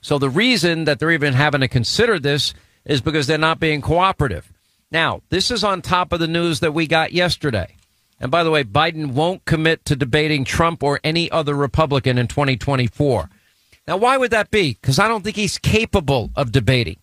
So 0.00 0.18
the 0.18 0.30
reason 0.30 0.84
that 0.84 1.00
they're 1.00 1.10
even 1.10 1.34
having 1.34 1.62
to 1.62 1.68
consider 1.68 2.20
this 2.20 2.54
is 2.84 3.00
because 3.00 3.26
they're 3.26 3.36
not 3.36 3.58
being 3.58 3.80
cooperative. 3.80 4.52
Now, 4.92 5.22
this 5.30 5.50
is 5.50 5.64
on 5.64 5.82
top 5.82 6.12
of 6.12 6.20
the 6.20 6.28
news 6.28 6.60
that 6.60 6.72
we 6.72 6.86
got 6.86 7.12
yesterday. 7.12 7.74
And 8.20 8.30
by 8.30 8.44
the 8.44 8.50
way, 8.52 8.62
Biden 8.62 9.12
won't 9.12 9.44
commit 9.44 9.84
to 9.86 9.96
debating 9.96 10.44
Trump 10.44 10.82
or 10.84 11.00
any 11.02 11.28
other 11.30 11.54
Republican 11.54 12.18
in 12.18 12.28
2024. 12.28 13.28
Now, 13.88 13.96
why 13.96 14.16
would 14.16 14.30
that 14.30 14.52
be? 14.52 14.78
Because 14.80 15.00
I 15.00 15.08
don't 15.08 15.24
think 15.24 15.36
he's 15.36 15.58
capable 15.58 16.30
of 16.36 16.52
debating 16.52 16.98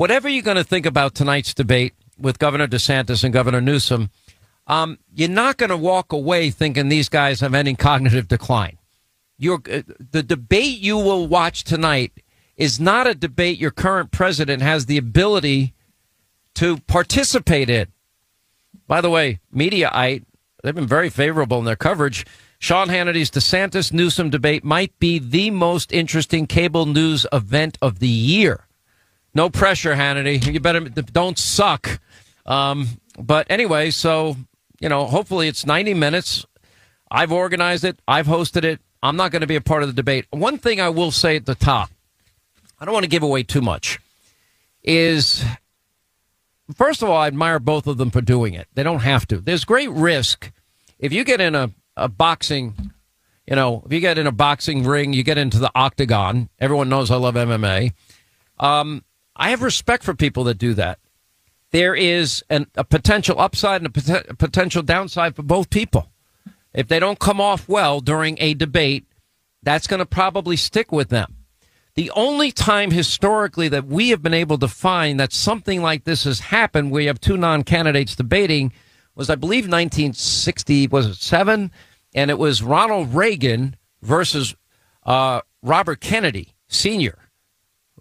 whatever 0.00 0.30
you're 0.30 0.42
going 0.42 0.56
to 0.56 0.64
think 0.64 0.86
about 0.86 1.14
tonight's 1.14 1.52
debate 1.52 1.92
with 2.18 2.38
Governor 2.38 2.66
DeSantis 2.66 3.22
and 3.22 3.34
Governor 3.34 3.60
Newsom, 3.60 4.08
um, 4.66 4.98
you're 5.14 5.28
not 5.28 5.58
going 5.58 5.68
to 5.68 5.76
walk 5.76 6.10
away 6.10 6.48
thinking 6.48 6.88
these 6.88 7.10
guys 7.10 7.40
have 7.40 7.52
any 7.52 7.74
cognitive 7.74 8.26
decline. 8.26 8.78
You're, 9.36 9.60
uh, 9.70 9.82
the 10.10 10.22
debate 10.22 10.78
you 10.78 10.96
will 10.96 11.26
watch 11.26 11.64
tonight 11.64 12.12
is 12.56 12.80
not 12.80 13.06
a 13.06 13.14
debate 13.14 13.58
your 13.58 13.72
current 13.72 14.10
president 14.10 14.62
has 14.62 14.86
the 14.86 14.96
ability 14.96 15.74
to 16.54 16.78
participate 16.78 17.68
in. 17.68 17.88
By 18.86 19.02
the 19.02 19.10
way, 19.10 19.40
Mediaite, 19.54 20.24
they've 20.62 20.74
been 20.74 20.86
very 20.86 21.10
favorable 21.10 21.58
in 21.58 21.66
their 21.66 21.76
coverage. 21.76 22.24
Sean 22.58 22.88
Hannity's 22.88 23.30
DeSantis 23.30 23.92
Newsom 23.92 24.30
debate 24.30 24.64
might 24.64 24.98
be 24.98 25.18
the 25.18 25.50
most 25.50 25.92
interesting 25.92 26.46
cable 26.46 26.86
news 26.86 27.26
event 27.34 27.76
of 27.82 27.98
the 27.98 28.08
year. 28.08 28.66
No 29.34 29.50
pressure, 29.50 29.94
Hannity. 29.94 30.52
You 30.52 30.60
better 30.60 30.80
don't 30.80 31.38
suck. 31.38 32.00
Um, 32.46 32.88
but 33.18 33.46
anyway, 33.50 33.90
so 33.90 34.36
you 34.80 34.88
know, 34.88 35.04
hopefully 35.06 35.46
it's 35.46 35.66
90 35.66 35.94
minutes. 35.94 36.46
I've 37.10 37.32
organized 37.32 37.84
it. 37.84 38.00
I've 38.08 38.26
hosted 38.26 38.64
it. 38.64 38.80
I'm 39.02 39.16
not 39.16 39.30
going 39.30 39.40
to 39.40 39.46
be 39.46 39.56
a 39.56 39.60
part 39.60 39.82
of 39.82 39.88
the 39.88 39.94
debate. 39.94 40.26
One 40.30 40.58
thing 40.58 40.80
I 40.80 40.88
will 40.88 41.10
say 41.10 41.36
at 41.36 41.46
the 41.46 41.54
top, 41.54 41.90
I 42.78 42.84
don't 42.84 42.94
want 42.94 43.04
to 43.04 43.10
give 43.10 43.22
away 43.22 43.42
too 43.42 43.60
much, 43.60 43.98
is 44.82 45.44
first 46.74 47.02
of 47.02 47.08
all, 47.08 47.16
I 47.16 47.26
admire 47.26 47.58
both 47.58 47.86
of 47.86 47.98
them 47.98 48.10
for 48.10 48.20
doing 48.20 48.54
it. 48.54 48.68
They 48.74 48.82
don't 48.82 49.00
have 49.00 49.26
to. 49.28 49.38
There's 49.38 49.64
great 49.64 49.90
risk 49.90 50.50
if 51.00 51.12
you 51.12 51.24
get 51.24 51.40
in 51.40 51.54
a, 51.54 51.70
a 51.96 52.08
boxing, 52.08 52.92
you 53.46 53.56
know, 53.56 53.82
if 53.86 53.92
you 53.92 54.00
get 54.00 54.18
in 54.18 54.26
a 54.26 54.32
boxing 54.32 54.84
ring, 54.84 55.12
you 55.12 55.22
get 55.22 55.38
into 55.38 55.58
the 55.58 55.72
octagon. 55.74 56.50
Everyone 56.58 56.88
knows 56.88 57.10
I 57.10 57.16
love 57.16 57.34
MMA. 57.34 57.92
Um, 58.58 59.02
I 59.40 59.50
have 59.50 59.62
respect 59.62 60.04
for 60.04 60.14
people 60.14 60.44
that 60.44 60.58
do 60.58 60.74
that. 60.74 60.98
There 61.70 61.94
is 61.94 62.44
an, 62.50 62.66
a 62.76 62.84
potential 62.84 63.40
upside 63.40 63.80
and 63.80 63.86
a, 63.86 63.90
pot- 63.90 64.26
a 64.28 64.34
potential 64.34 64.82
downside 64.82 65.34
for 65.34 65.42
both 65.42 65.70
people. 65.70 66.12
If 66.74 66.88
they 66.88 67.00
don't 67.00 67.18
come 67.18 67.40
off 67.40 67.66
well 67.66 68.00
during 68.00 68.36
a 68.38 68.52
debate, 68.52 69.06
that's 69.62 69.86
going 69.86 69.98
to 69.98 70.06
probably 70.06 70.56
stick 70.56 70.92
with 70.92 71.08
them. 71.08 71.36
The 71.94 72.10
only 72.10 72.52
time 72.52 72.90
historically 72.90 73.68
that 73.68 73.86
we 73.86 74.10
have 74.10 74.22
been 74.22 74.34
able 74.34 74.58
to 74.58 74.68
find 74.68 75.18
that 75.18 75.32
something 75.32 75.80
like 75.80 76.04
this 76.04 76.24
has 76.24 76.40
happened, 76.40 76.90
where 76.90 77.02
you 77.02 77.08
have 77.08 77.20
two 77.20 77.38
non-candidates 77.38 78.14
debating, 78.14 78.72
was 79.14 79.30
I 79.30 79.36
believe 79.36 79.64
1960 79.64 80.86
was 80.88 81.06
it 81.06 81.14
seven, 81.16 81.72
and 82.14 82.30
it 82.30 82.38
was 82.38 82.62
Ronald 82.62 83.14
Reagan 83.14 83.76
versus 84.02 84.54
uh, 85.04 85.40
Robert 85.62 86.00
Kennedy 86.00 86.54
Sr., 86.68 87.18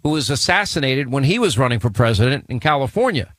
who 0.03 0.09
was 0.09 0.29
assassinated 0.29 1.11
when 1.11 1.23
he 1.23 1.39
was 1.39 1.57
running 1.57 1.79
for 1.79 1.89
president 1.89 2.45
in 2.49 2.59
California. 2.59 3.33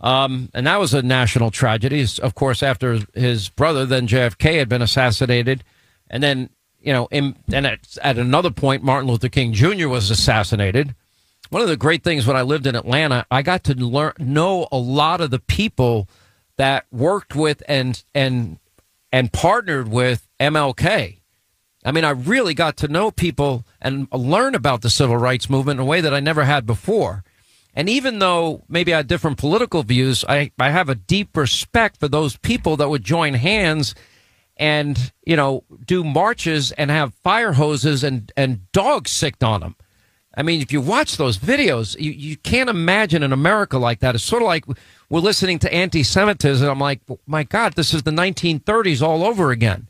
Um, 0.00 0.50
and 0.52 0.66
that 0.66 0.80
was 0.80 0.92
a 0.92 1.02
national 1.02 1.50
tragedy. 1.50 2.04
Of 2.22 2.34
course, 2.34 2.62
after 2.62 3.00
his 3.14 3.48
brother, 3.48 3.86
then 3.86 4.06
JFK, 4.06 4.58
had 4.58 4.68
been 4.68 4.82
assassinated, 4.82 5.64
and 6.10 6.22
then 6.22 6.50
you 6.84 6.92
know, 6.92 7.08
in, 7.10 7.36
and 7.52 7.66
at, 7.66 7.96
at 8.02 8.18
another 8.18 8.50
point, 8.50 8.82
Martin 8.82 9.08
Luther 9.08 9.30
King 9.30 9.54
Jr. 9.54 9.88
was 9.88 10.10
assassinated. 10.10 10.94
One 11.48 11.62
of 11.62 11.68
the 11.68 11.76
great 11.76 12.04
things 12.04 12.26
when 12.26 12.36
I 12.36 12.42
lived 12.42 12.66
in 12.66 12.76
Atlanta, 12.76 13.26
I 13.30 13.42
got 13.42 13.64
to 13.64 13.74
learn 13.74 14.12
know 14.18 14.68
a 14.70 14.76
lot 14.76 15.20
of 15.20 15.30
the 15.30 15.38
people 15.38 16.08
that 16.56 16.84
worked 16.92 17.34
with 17.34 17.62
and 17.66 18.02
and 18.14 18.58
and 19.12 19.32
partnered 19.32 19.88
with 19.88 20.28
MLK. 20.38 21.20
I 21.84 21.92
mean, 21.92 22.04
I 22.04 22.10
really 22.10 22.54
got 22.54 22.76
to 22.78 22.88
know 22.88 23.10
people 23.10 23.64
and 23.80 24.08
learn 24.12 24.54
about 24.54 24.80
the 24.80 24.90
civil 24.90 25.16
rights 25.16 25.50
movement 25.50 25.78
in 25.78 25.86
a 25.86 25.88
way 25.88 26.00
that 26.00 26.14
I 26.14 26.20
never 26.20 26.44
had 26.44 26.66
before. 26.66 27.24
And 27.74 27.88
even 27.88 28.20
though 28.20 28.62
maybe 28.68 28.94
I 28.94 28.98
had 28.98 29.08
different 29.08 29.36
political 29.36 29.82
views, 29.82 30.24
I, 30.28 30.52
I 30.58 30.70
have 30.70 30.88
a 30.88 30.94
deep 30.94 31.36
respect 31.36 31.98
for 31.98 32.08
those 32.08 32.36
people 32.36 32.76
that 32.78 32.88
would 32.88 33.04
join 33.04 33.34
hands 33.34 33.94
and, 34.56 35.12
you 35.26 35.36
know, 35.36 35.64
do 35.84 36.04
marches 36.04 36.72
and 36.72 36.90
have 36.90 37.12
fire 37.14 37.52
hoses 37.52 38.04
and, 38.04 38.32
and 38.36 38.70
dogs 38.72 39.10
sicked 39.10 39.42
on 39.42 39.60
them. 39.60 39.76
I 40.36 40.42
mean, 40.42 40.60
if 40.60 40.72
you 40.72 40.80
watch 40.80 41.16
those 41.16 41.38
videos, 41.38 41.98
you, 41.98 42.10
you 42.10 42.36
can't 42.36 42.70
imagine 42.70 43.22
an 43.22 43.32
America 43.32 43.78
like 43.78 44.00
that. 44.00 44.14
It's 44.14 44.24
sort 44.24 44.42
of 44.42 44.46
like 44.46 44.64
we're 45.08 45.20
listening 45.20 45.58
to 45.60 45.72
anti 45.72 46.02
Semitism. 46.02 46.68
I'm 46.68 46.80
like, 46.80 47.00
my 47.26 47.44
God, 47.44 47.74
this 47.74 47.94
is 47.94 48.02
the 48.02 48.10
1930s 48.10 49.00
all 49.00 49.24
over 49.24 49.50
again. 49.50 49.88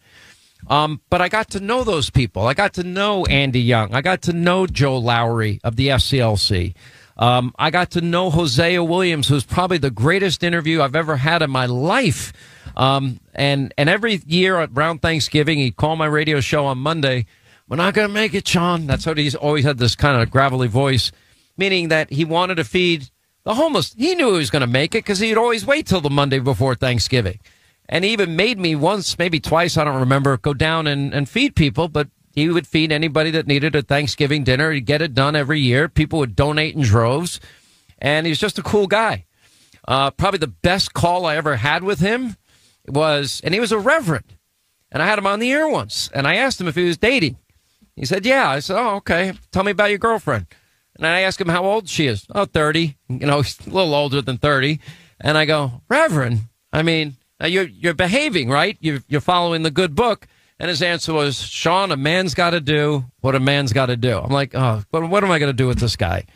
Um, 0.69 1.01
but 1.11 1.21
I 1.21 1.29
got 1.29 1.51
to 1.51 1.61
know 1.61 1.85
those 1.85 2.11
people. 2.11 2.47
I 2.47 2.55
got 2.55 2.75
to 2.75 2.83
know 2.83 3.25
Andy 3.27 3.61
Young. 3.61 3.95
I 3.95 4.01
got 4.01 4.23
to 4.23 4.33
know 4.33 4.67
Joe 4.67 4.99
Lowery 4.99 5.61
of 5.63 5.77
the 5.77 5.89
SCLC. 5.89 6.75
Um, 7.17 7.55
I 7.59 7.71
got 7.71 7.93
to 7.93 8.01
know 8.01 8.31
Hosea 8.31 8.83
Williams, 8.83 9.29
who's 9.29 9.45
probably 9.45 9.79
the 9.79 9.91
greatest 9.91 10.43
interview 10.43 10.83
I've 10.83 10.97
ever 10.97 11.17
had 11.17 11.43
in 11.43 11.51
my 11.51 11.67
life. 11.67 12.33
Um, 12.77 13.21
and 13.35 13.73
and 13.79 13.89
every 13.89 14.21
year 14.27 14.59
around 14.59 15.01
Thanksgiving, 15.01 15.59
he'd 15.59 15.77
call 15.77 15.97
my 15.97 16.07
radio 16.07 16.41
show 16.41 16.67
on 16.67 16.79
Monday. 16.79 17.27
We're 17.69 17.77
not 17.77 17.95
going 17.95 18.09
to 18.09 18.13
make 18.15 18.35
it, 18.35 18.47
Sean. 18.47 18.87
That's 18.87 19.05
how 19.05 19.15
he's 19.15 19.35
always 19.35 19.65
had 19.65 19.79
this 19.79 19.95
kind 19.95 20.21
of 20.21 20.31
gravelly 20.31 20.69
voice, 20.69 21.13
meaning 21.57 21.89
that 21.89 22.11
he 22.11 22.25
wanted 22.25 22.57
to 22.57 22.65
feed 22.65 23.11
the 23.45 23.55
homeless. 23.55 23.95
He 23.97 24.15
knew 24.15 24.33
he 24.33 24.39
was 24.39 24.51
going 24.51 24.61
to 24.61 24.67
make 24.67 24.95
it 24.95 25.05
because 25.05 25.19
he'd 25.21 25.39
always 25.39 25.65
wait 25.65 25.87
till 25.87 26.01
the 26.01 26.11
Monday 26.11 26.41
before 26.41 26.75
Thanksgiving. 26.75 27.39
And 27.89 28.05
he 28.05 28.13
even 28.13 28.37
made 28.37 28.59
me 28.59 28.75
once, 28.75 29.19
maybe 29.19 29.41
twice, 29.41 29.77
I 29.77 29.85
don't 29.85 30.01
remember, 30.01 30.37
go 30.37 30.55
down 30.55 30.87
and, 30.87 31.13
and 31.13 31.29
feed 31.29 31.55
people, 31.55 31.89
but 31.89 32.09
he 32.33 32.49
would 32.49 32.67
feed 32.67 32.91
anybody 32.91 33.31
that 33.33 33.47
needed 33.47 33.77
a 33.77 33.83
Thanksgiving 33.83 34.43
dinner. 34.43 34.73
He'd 34.73 34.87
get 34.87 35.03
it 35.03 35.15
done 35.15 35.37
every 35.37 35.61
year. 35.61 35.89
People 35.89 36.19
would 36.19 36.35
donate 36.35 36.75
in 36.75 36.83
droves. 36.83 37.41
And 37.99 38.27
he 38.27 38.31
was 38.31 38.41
just 38.41 38.59
a 38.59 38.63
cool 38.63 38.87
guy. 38.87 39.27
Uh, 39.87 40.11
probably 40.11 40.39
the 40.39 40.47
best 40.47 40.95
call 40.95 41.27
I 41.27 41.37
ever 41.37 41.57
had 41.57 41.85
with 41.85 42.01
him 42.01 42.37
was, 42.89 43.41
and 43.45 43.55
he 43.55 43.61
was 43.61 43.73
a 43.73 43.79
reverend. 43.79 44.37
And 44.91 45.03
I 45.03 45.07
had 45.07 45.19
him 45.19 45.27
on 45.27 45.41
the 45.41 45.53
air 45.53 45.69
once. 45.69 46.11
And 46.15 46.27
I 46.27 46.37
asked 46.37 46.61
him 46.61 46.69
if 46.69 46.75
he 46.75 46.85
was 46.85 46.97
dating. 46.97 47.37
He 47.97 48.05
said, 48.05 48.25
Yeah. 48.27 48.49
I 48.49 48.61
said, 48.61 48.79
Oh, 48.79 48.97
okay. 48.97 49.33
Tell 49.53 49.65
me 49.65 49.73
about 49.73 49.91
your 49.91 49.99
girlfriend. 49.99 50.47
And 50.97 51.07
I 51.07 51.21
asked 51.21 51.41
him 51.41 51.49
how 51.49 51.65
old 51.65 51.89
she 51.89 52.07
is. 52.07 52.27
Oh, 52.35 52.45
30. 52.45 52.97
You 53.09 53.27
know, 53.27 53.43
he's 53.43 53.59
a 53.67 53.71
little 53.71 53.95
older 53.95 54.23
than 54.23 54.39
30. 54.39 54.81
And 55.21 55.37
I 55.39 55.45
go, 55.45 55.83
Reverend, 55.89 56.41
I 56.73 56.83
mean, 56.83 57.17
you're, 57.41 57.67
you're 57.67 57.95
behaving, 57.95 58.49
right? 58.49 58.77
You're, 58.81 59.01
you're 59.09 59.21
following 59.21 59.63
the 59.63 59.71
good 59.71 59.95
book. 59.95 60.27
And 60.59 60.69
his 60.69 60.83
answer 60.83 61.13
was, 61.13 61.41
Sean, 61.41 61.91
a 61.91 61.97
man's 61.97 62.35
got 62.35 62.51
to 62.51 62.61
do 62.61 63.05
what 63.21 63.35
a 63.35 63.41
man's 63.41 63.73
got 63.73 63.87
to 63.87 63.97
do. 63.97 64.19
I'm 64.19 64.33
like, 64.33 64.55
oh, 64.55 64.83
what, 64.91 65.09
what 65.09 65.25
am 65.25 65.31
I 65.31 65.39
going 65.39 65.51
to 65.51 65.57
do 65.57 65.67
with 65.67 65.79
this 65.79 65.97
guy? 65.97 66.27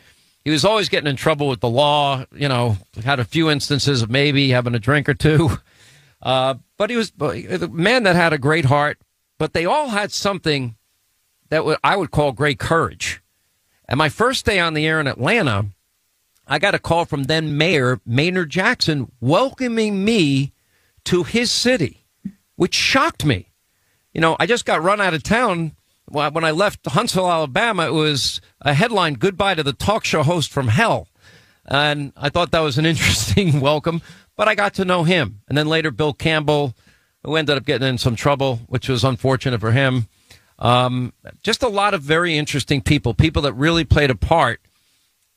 He 0.43 0.51
was 0.51 0.65
always 0.65 0.89
getting 0.89 1.09
in 1.09 1.15
trouble 1.15 1.47
with 1.47 1.61
the 1.61 1.69
law. 1.69 2.25
You 2.33 2.49
know, 2.49 2.77
had 3.03 3.19
a 3.19 3.25
few 3.25 3.49
instances 3.49 4.01
of 4.01 4.09
maybe 4.09 4.49
having 4.49 4.75
a 4.75 4.79
drink 4.79 5.07
or 5.07 5.13
two. 5.13 5.49
Uh, 6.21 6.55
but 6.77 6.89
he 6.89 6.97
was 6.97 7.13
a 7.21 7.69
man 7.69 8.03
that 8.03 8.17
had 8.17 8.33
a 8.33 8.37
great 8.37 8.65
heart. 8.65 8.99
But 9.37 9.53
they 9.53 9.65
all 9.65 9.87
had 9.87 10.11
something 10.11 10.75
that 11.47 11.79
I 11.81 11.95
would 11.95 12.11
call 12.11 12.33
great 12.33 12.59
courage. 12.59 13.21
And 13.87 13.97
my 13.97 14.09
first 14.09 14.45
day 14.45 14.59
on 14.59 14.73
the 14.73 14.85
air 14.85 14.99
in 14.99 15.07
Atlanta, 15.07 15.67
I 16.45 16.59
got 16.59 16.75
a 16.75 16.79
call 16.79 17.05
from 17.05 17.23
then 17.23 17.57
Mayor 17.57 18.01
Maynard 18.05 18.49
Jackson 18.49 19.11
welcoming 19.21 20.03
me 20.03 20.51
to 21.05 21.23
his 21.23 21.51
city, 21.51 22.05
which 22.55 22.75
shocked 22.75 23.25
me 23.25 23.49
you 24.13 24.21
know, 24.21 24.35
I 24.39 24.45
just 24.47 24.65
got 24.65 24.81
run 24.81 24.99
out 24.99 25.13
of 25.13 25.23
town 25.23 25.73
when 26.05 26.43
I 26.43 26.51
left 26.51 26.85
Huntsville, 26.87 27.31
Alabama. 27.31 27.87
It 27.87 27.93
was 27.93 28.41
a 28.61 28.73
headline, 28.73 29.13
Goodbye 29.13 29.55
to 29.55 29.63
the 29.63 29.73
Talk 29.73 30.03
Show 30.03 30.23
Host 30.23 30.51
from 30.51 30.69
Hell. 30.69 31.07
And 31.65 32.11
I 32.17 32.29
thought 32.29 32.51
that 32.51 32.61
was 32.61 32.77
an 32.77 32.85
interesting 32.87 33.59
welcome, 33.61 34.01
but 34.35 34.47
I 34.47 34.55
got 34.55 34.73
to 34.75 34.85
know 34.85 35.03
him. 35.03 35.41
And 35.47 35.57
then 35.57 35.67
later, 35.67 35.91
Bill 35.91 36.13
Campbell, 36.13 36.73
who 37.23 37.35
ended 37.35 37.57
up 37.57 37.65
getting 37.65 37.87
in 37.87 37.97
some 37.99 38.15
trouble, 38.15 38.61
which 38.67 38.89
was 38.89 39.03
unfortunate 39.03 39.61
for 39.61 39.71
him. 39.71 40.07
Um, 40.57 41.13
just 41.43 41.61
a 41.61 41.69
lot 41.69 41.93
of 41.93 42.01
very 42.01 42.37
interesting 42.37 42.81
people, 42.81 43.13
people 43.13 43.43
that 43.43 43.53
really 43.53 43.85
played 43.85 44.09
a 44.09 44.15
part 44.15 44.59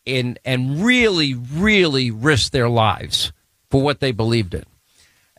in 0.04 0.38
and 0.44 0.82
really, 0.82 1.34
really 1.34 2.10
risked 2.10 2.52
their 2.52 2.68
lives 2.68 3.32
for 3.70 3.82
what 3.82 4.00
they 4.00 4.10
believed 4.10 4.54
in 4.54 4.64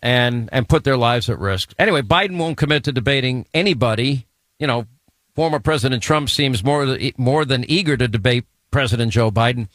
and 0.04 0.50
and 0.52 0.68
put 0.68 0.84
their 0.84 0.98
lives 0.98 1.30
at 1.30 1.40
risk. 1.40 1.74
Anyway, 1.80 2.02
Biden 2.02 2.38
won't 2.38 2.58
commit 2.58 2.84
to 2.84 2.92
debating 2.92 3.48
anybody. 3.54 4.28
You 4.60 4.68
know, 4.68 4.86
former 5.34 5.60
President 5.60 6.04
Trump 6.04 6.30
seems 6.30 6.64
more 6.64 6.98
more 7.18 7.46
than 7.46 7.64
eager 7.72 7.96
to 7.96 8.08
debate 8.08 8.46
President 8.70 9.14
Joe 9.14 9.32
Biden. 9.32 9.70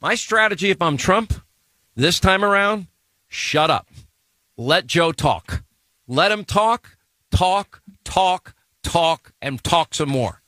My 0.00 0.14
strategy, 0.14 0.70
if 0.70 0.80
I'm 0.80 0.96
Trump, 0.96 1.34
this 1.94 2.18
time 2.18 2.44
around, 2.44 2.86
shut 3.28 3.70
up. 3.70 3.86
Let 4.56 4.86
Joe 4.86 5.12
talk. 5.12 5.62
Let 6.08 6.32
him 6.32 6.44
talk, 6.44 6.96
talk, 7.30 7.82
talk, 8.04 8.54
talk, 8.82 9.32
and 9.42 9.62
talk 9.62 9.94
some 9.94 10.08
more. 10.08 10.40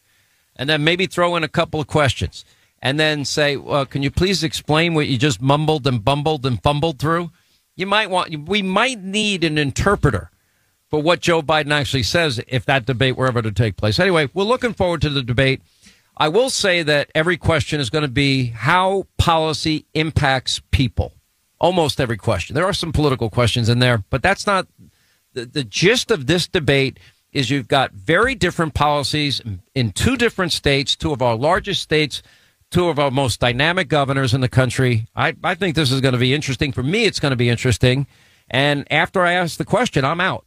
And 0.57 0.69
then 0.69 0.83
maybe 0.83 1.07
throw 1.07 1.37
in 1.37 1.45
a 1.45 1.49
couple 1.49 1.81
of 1.81 1.87
questions. 1.87 2.45
And 2.81 2.99
then 3.01 3.25
say, 3.25 3.57
well, 3.57 3.85
can 3.85 4.03
you 4.03 4.11
please 4.11 4.43
explain 4.45 4.95
what 4.95 5.09
you 5.09 5.19
just 5.19 5.43
mumbled 5.43 5.87
and 5.87 6.03
bumbled 6.03 6.47
and 6.47 6.63
fumbled 6.63 6.99
through? 6.99 7.31
You 7.77 7.87
might 7.87 8.11
want 8.11 8.49
we 8.49 8.63
might 8.63 9.03
need 9.03 9.45
an 9.45 9.59
interpreter 9.59 10.31
for 10.89 11.01
what 11.01 11.21
Joe 11.21 11.43
Biden 11.43 11.73
actually 11.73 12.03
says 12.03 12.41
if 12.49 12.65
that 12.65 12.87
debate 12.87 13.17
were 13.17 13.27
ever 13.27 13.43
to 13.43 13.53
take 13.53 13.77
place. 13.77 13.99
Anyway, 13.99 14.29
we're 14.35 14.45
looking 14.45 14.73
forward 14.73 15.03
to 15.03 15.11
the 15.11 15.23
debate. 15.23 15.61
I 16.17 16.29
will 16.29 16.49
say 16.49 16.83
that 16.83 17.11
every 17.15 17.37
question 17.37 17.81
is 17.81 17.91
going 17.91 18.03
to 18.03 18.09
be 18.09 18.47
how 18.47 19.07
policy 19.19 19.85
impacts 19.95 20.63
people. 20.71 21.13
Almost 21.59 22.01
every 22.01 22.17
question. 22.17 22.55
There 22.55 22.65
are 22.65 22.73
some 22.73 22.93
political 22.93 23.29
questions 23.31 23.69
in 23.69 23.81
there, 23.81 24.05
but 24.11 24.23
that's 24.23 24.47
not 24.47 24.67
the, 25.35 25.45
the 25.45 25.65
gist 25.65 26.11
of 26.11 26.27
this 26.27 26.49
debate 26.49 26.99
is 27.33 27.51
you've 27.51 27.69
got 27.69 27.93
very 27.93 28.35
different 28.35 28.73
policies 28.73 29.43
in 29.75 29.91
two 29.93 30.17
different 30.17 30.53
states, 30.53 30.97
two 30.97 31.13
of 31.13 31.21
our 31.21 31.37
largest 31.37 31.83
states 31.83 32.23
two 32.71 32.89
of 32.89 32.99
our 32.99 33.11
most 33.11 33.41
dynamic 33.41 33.89
governors 33.89 34.35
in 34.35 34.41
the 34.41 34.49
country. 34.49 35.07
I, 35.15 35.35
I 35.43 35.55
think 35.55 35.77
this 35.77 35.93
is 35.93 36.01
going 36.01 36.15
to 36.15 36.19
be 36.19 36.35
interesting. 36.35 36.73
For 36.73 36.83
me, 36.83 37.05
it's 37.05 37.21
going 37.21 37.31
to 37.31 37.37
be 37.37 37.49
interesting. 37.49 38.07
And 38.49 38.87
after 38.91 39.23
I 39.23 39.33
ask 39.33 39.57
the 39.59 39.65
question, 39.65 40.05
I'm 40.05 40.21
out. 40.21 40.45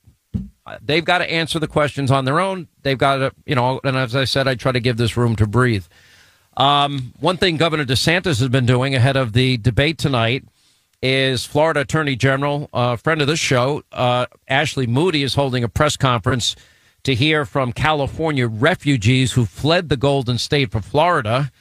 They've 0.81 1.03
got 1.03 1.19
to 1.19 1.31
answer 1.31 1.57
the 1.57 1.67
questions 1.67 2.11
on 2.11 2.25
their 2.25 2.39
own. 2.39 2.67
They've 2.83 2.97
got 2.97 3.17
to, 3.17 3.31
you 3.45 3.55
know, 3.55 3.81
and 3.83 3.97
as 3.97 4.15
I 4.15 4.25
said, 4.25 4.47
I 4.47 4.55
try 4.55 4.71
to 4.71 4.79
give 4.79 4.97
this 4.97 5.17
room 5.17 5.35
to 5.37 5.47
breathe. 5.47 5.85
Um, 6.55 7.13
one 7.19 7.37
thing 7.37 7.57
Governor 7.57 7.85
DeSantis 7.85 8.39
has 8.39 8.49
been 8.49 8.65
doing 8.65 8.93
ahead 8.93 9.15
of 9.15 9.33
the 9.33 9.57
debate 9.57 9.97
tonight 9.97 10.43
is 11.01 11.45
Florida 11.45 11.81
Attorney 11.81 12.15
General, 12.15 12.69
a 12.73 12.77
uh, 12.77 12.95
friend 12.97 13.21
of 13.21 13.27
this 13.27 13.39
show, 13.39 13.83
uh, 13.91 14.25
Ashley 14.47 14.85
Moody, 14.85 15.23
is 15.23 15.35
holding 15.35 15.63
a 15.63 15.69
press 15.69 15.95
conference 15.95 16.55
to 17.03 17.15
hear 17.15 17.45
from 17.45 17.71
California 17.71 18.47
refugees 18.47 19.31
who 19.31 19.45
fled 19.45 19.87
the 19.87 19.95
Golden 19.97 20.37
State 20.37 20.71
for 20.71 20.81
Florida. 20.81 21.51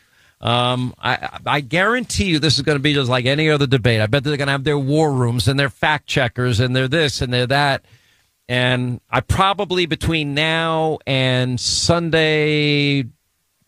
Um, 0.40 0.94
I, 0.98 1.40
I 1.46 1.60
guarantee 1.60 2.26
you 2.26 2.38
this 2.38 2.56
is 2.56 2.62
going 2.62 2.76
to 2.76 2.82
be 2.82 2.94
just 2.94 3.10
like 3.10 3.26
any 3.26 3.50
other 3.50 3.66
debate. 3.66 4.00
I 4.00 4.06
bet 4.06 4.22
they're 4.22 4.36
going 4.36 4.46
to 4.46 4.52
have 4.52 4.64
their 4.64 4.78
war 4.78 5.12
rooms 5.12 5.48
and 5.48 5.58
their 5.58 5.70
fact 5.70 6.06
checkers 6.06 6.60
and 6.60 6.76
they're 6.76 6.88
this 6.88 7.20
and 7.20 7.32
they're 7.32 7.46
that. 7.48 7.84
And 8.48 9.00
I 9.10 9.20
probably 9.20 9.86
between 9.86 10.34
now 10.34 10.98
and 11.06 11.60
Sunday, 11.60 13.04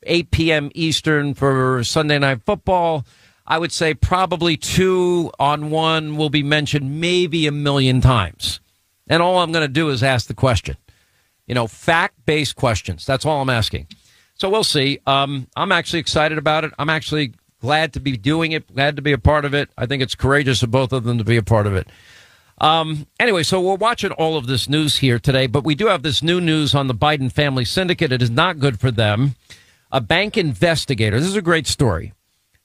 8 0.04 0.30
p.m. 0.30 0.70
Eastern 0.74 1.34
for 1.34 1.84
Sunday 1.84 2.18
Night 2.18 2.42
Football, 2.46 3.04
I 3.46 3.58
would 3.58 3.72
say 3.72 3.92
probably 3.92 4.56
two 4.56 5.32
on 5.38 5.70
one 5.70 6.16
will 6.16 6.30
be 6.30 6.42
mentioned 6.42 7.00
maybe 7.00 7.46
a 7.46 7.52
million 7.52 8.00
times. 8.00 8.60
And 9.08 9.22
all 9.22 9.40
I'm 9.40 9.50
going 9.50 9.66
to 9.66 9.72
do 9.72 9.90
is 9.90 10.04
ask 10.04 10.28
the 10.28 10.34
question. 10.34 10.76
You 11.46 11.54
know, 11.56 11.66
fact 11.66 12.14
based 12.24 12.54
questions. 12.54 13.04
That's 13.04 13.26
all 13.26 13.42
I'm 13.42 13.50
asking. 13.50 13.88
So 14.40 14.48
we'll 14.48 14.64
see. 14.64 15.00
Um, 15.06 15.48
I'm 15.54 15.70
actually 15.70 15.98
excited 15.98 16.38
about 16.38 16.64
it. 16.64 16.72
I'm 16.78 16.88
actually 16.88 17.34
glad 17.60 17.92
to 17.92 18.00
be 18.00 18.16
doing 18.16 18.52
it, 18.52 18.74
glad 18.74 18.96
to 18.96 19.02
be 19.02 19.12
a 19.12 19.18
part 19.18 19.44
of 19.44 19.52
it. 19.52 19.68
I 19.76 19.84
think 19.84 20.02
it's 20.02 20.14
courageous 20.14 20.62
of 20.62 20.70
both 20.70 20.94
of 20.94 21.04
them 21.04 21.18
to 21.18 21.24
be 21.24 21.36
a 21.36 21.42
part 21.42 21.66
of 21.66 21.74
it. 21.74 21.86
Um, 22.56 23.06
anyway, 23.18 23.42
so 23.42 23.60
we're 23.60 23.74
watching 23.74 24.12
all 24.12 24.38
of 24.38 24.46
this 24.46 24.66
news 24.66 24.96
here 24.96 25.18
today, 25.18 25.46
but 25.46 25.62
we 25.62 25.74
do 25.74 25.88
have 25.88 26.02
this 26.02 26.22
new 26.22 26.40
news 26.40 26.74
on 26.74 26.86
the 26.86 26.94
Biden 26.94 27.30
family 27.30 27.66
syndicate. 27.66 28.12
It 28.12 28.22
is 28.22 28.30
not 28.30 28.58
good 28.58 28.80
for 28.80 28.90
them. 28.90 29.34
A 29.92 30.00
bank 30.00 30.38
investigator, 30.38 31.20
this 31.20 31.28
is 31.28 31.36
a 31.36 31.42
great 31.42 31.66
story, 31.66 32.14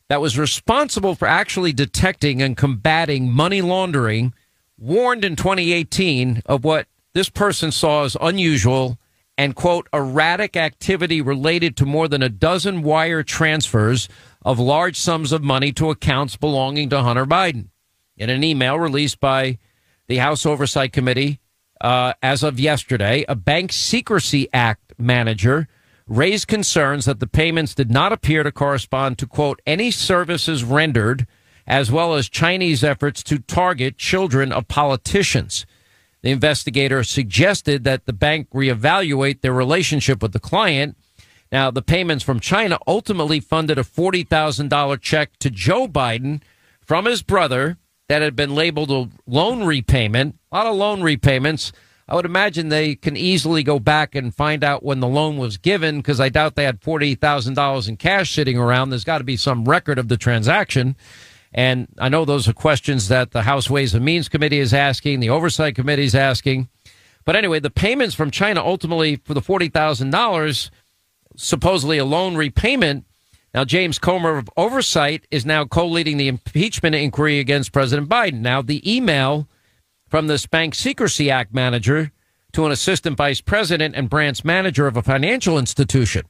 that 0.07 0.21
was 0.21 0.39
responsible 0.39 1.13
for 1.13 1.27
actually 1.27 1.73
detecting 1.73 2.41
and 2.41 2.55
combating 2.55 3.29
money 3.29 3.61
laundering 3.61 4.33
warned 4.77 5.25
in 5.25 5.35
2018 5.35 6.41
of 6.45 6.63
what 6.63 6.87
this 7.13 7.27
person 7.27 7.69
saw 7.69 8.05
as 8.05 8.15
unusual 8.21 8.97
and 9.37 9.55
quote 9.55 9.87
erratic 9.93 10.55
activity 10.55 11.21
related 11.21 11.75
to 11.77 11.85
more 11.85 12.07
than 12.07 12.23
a 12.23 12.29
dozen 12.29 12.81
wire 12.81 13.23
transfers 13.23 14.07
of 14.43 14.59
large 14.59 14.97
sums 14.97 15.31
of 15.31 15.43
money 15.43 15.71
to 15.73 15.89
accounts 15.89 16.35
belonging 16.37 16.89
to 16.89 17.01
Hunter 17.01 17.25
Biden. 17.25 17.69
In 18.17 18.29
an 18.29 18.43
email 18.43 18.79
released 18.79 19.19
by 19.19 19.57
the 20.07 20.17
House 20.17 20.45
Oversight 20.45 20.93
Committee 20.93 21.39
uh, 21.81 22.13
as 22.23 22.43
of 22.43 22.59
yesterday, 22.59 23.25
a 23.27 23.35
Bank 23.35 23.73
Secrecy 23.73 24.47
Act 24.53 24.93
manager 24.97 25.67
raised 26.07 26.47
concerns 26.47 27.05
that 27.05 27.19
the 27.19 27.27
payments 27.27 27.73
did 27.73 27.91
not 27.91 28.13
appear 28.13 28.43
to 28.43 28.51
correspond 28.51 29.17
to 29.17 29.27
quote 29.27 29.61
any 29.65 29.91
services 29.91 30.63
rendered 30.63 31.27
as 31.67 31.91
well 31.91 32.13
as 32.13 32.29
Chinese 32.29 32.83
efforts 32.83 33.23
to 33.23 33.39
target 33.39 33.97
children 33.97 34.51
of 34.51 34.67
politicians. 34.67 35.65
The 36.25 36.31
investigator 36.31 37.03
suggested 37.03 37.83
that 37.83 38.07
the 38.07 38.11
bank 38.11 38.49
reevaluate 38.49 39.41
their 39.41 39.53
relationship 39.53 40.23
with 40.23 40.33
the 40.33 40.39
client. 40.39 40.97
Now, 41.51 41.69
the 41.69 41.83
payments 41.83 42.23
from 42.23 42.39
China 42.39 42.79
ultimately 42.87 43.39
funded 43.39 43.77
a 43.77 43.83
$40,000 43.83 44.99
check 45.01 45.37
to 45.37 45.51
Joe 45.51 45.87
Biden 45.87 46.41
from 46.81 47.05
his 47.05 47.21
brother 47.21 47.77
that 48.09 48.23
had 48.23 48.35
been 48.35 48.55
labeled 48.55 48.89
a 48.89 49.07
loan 49.27 49.65
repayment. 49.65 50.39
A 50.51 50.57
lot 50.57 50.65
of 50.65 50.75
loan 50.75 51.03
repayments. 51.03 51.71
I 52.09 52.15
would 52.15 52.25
imagine 52.25 52.69
they 52.69 52.95
can 52.95 53.15
easily 53.15 53.61
go 53.61 53.77
back 53.77 54.15
and 54.15 54.33
find 54.33 54.63
out 54.63 54.81
when 54.81 55.01
the 55.01 55.07
loan 55.07 55.37
was 55.37 55.57
given 55.57 55.97
because 55.97 56.19
I 56.19 56.29
doubt 56.29 56.55
they 56.55 56.63
had 56.63 56.81
$40,000 56.81 57.87
in 57.87 57.97
cash 57.97 58.33
sitting 58.33 58.57
around. 58.57 58.89
There's 58.89 59.03
got 59.03 59.19
to 59.19 59.23
be 59.23 59.37
some 59.37 59.65
record 59.65 59.99
of 59.99 60.07
the 60.07 60.17
transaction. 60.17 60.95
And 61.55 61.87
I 61.97 62.09
know 62.09 62.25
those 62.25 62.49
are 62.49 62.53
questions 62.53 63.07
that 63.07 63.31
the 63.31 63.43
House 63.43 63.69
Ways 63.69 63.93
and 63.93 64.03
Means 64.03 64.27
Committee 64.27 64.59
is 64.59 64.73
asking, 64.73 65.21
the 65.21 65.29
Oversight 65.29 65.73
Committee 65.73 66.03
is 66.03 66.13
asking. 66.13 66.67
But 67.23 67.37
anyway, 67.37 67.61
the 67.61 67.69
payments 67.69 68.13
from 68.13 68.29
China 68.29 68.61
ultimately 68.63 69.15
for 69.15 69.33
the 69.33 69.41
$40,000, 69.41 70.69
supposedly 71.37 71.97
a 71.97 72.03
loan 72.03 72.35
repayment. 72.35 73.05
Now, 73.53 73.63
James 73.63 73.99
Comer 73.99 74.37
of 74.37 74.49
Oversight 74.57 75.25
is 75.31 75.45
now 75.45 75.63
co 75.63 75.87
leading 75.87 76.17
the 76.17 76.27
impeachment 76.27 76.93
inquiry 76.93 77.39
against 77.39 77.71
President 77.71 78.09
Biden. 78.09 78.41
Now, 78.41 78.61
the 78.61 78.83
email 78.93 79.47
from 80.09 80.27
this 80.27 80.45
Bank 80.45 80.75
Secrecy 80.75 81.31
Act 81.31 81.53
manager 81.53 82.11
to 82.51 82.65
an 82.65 82.73
assistant 82.73 83.15
vice 83.15 83.39
president 83.39 83.95
and 83.95 84.09
branch 84.09 84.43
manager 84.43 84.87
of 84.87 84.97
a 84.97 85.01
financial 85.01 85.57
institution. 85.57 86.25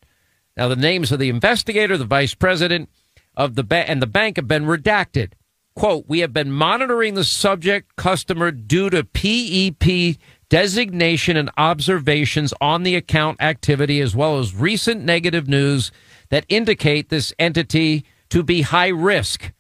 Now, 0.55 0.67
the 0.67 0.75
names 0.75 1.11
of 1.11 1.17
the 1.17 1.29
investigator, 1.29 1.97
the 1.97 2.05
vice 2.05 2.35
president, 2.35 2.89
of 3.37 3.55
the 3.55 3.63
bank 3.63 3.89
and 3.89 4.01
the 4.01 4.07
bank 4.07 4.37
have 4.37 4.47
been 4.47 4.65
redacted. 4.65 5.33
Quote, 5.75 6.05
we 6.07 6.19
have 6.19 6.31
been 6.31 6.53
monitoring 6.53 7.15
the 7.15 7.25
subject 7.25 7.97
customer 7.97 8.49
due 8.49 8.89
to 8.89 9.03
PEP 9.03 10.17
designation 10.47 11.35
and 11.35 11.51
observations 11.57 12.53
on 12.61 12.83
the 12.83 12.95
account 12.95 13.41
activity, 13.41 13.99
as 13.99 14.15
well 14.15 14.39
as 14.39 14.55
recent 14.55 15.03
negative 15.03 15.49
news 15.49 15.91
that 16.29 16.45
indicate 16.47 17.09
this 17.09 17.33
entity 17.37 18.05
to 18.29 18.41
be 18.41 18.61
high 18.61 18.87
risk. 18.87 19.51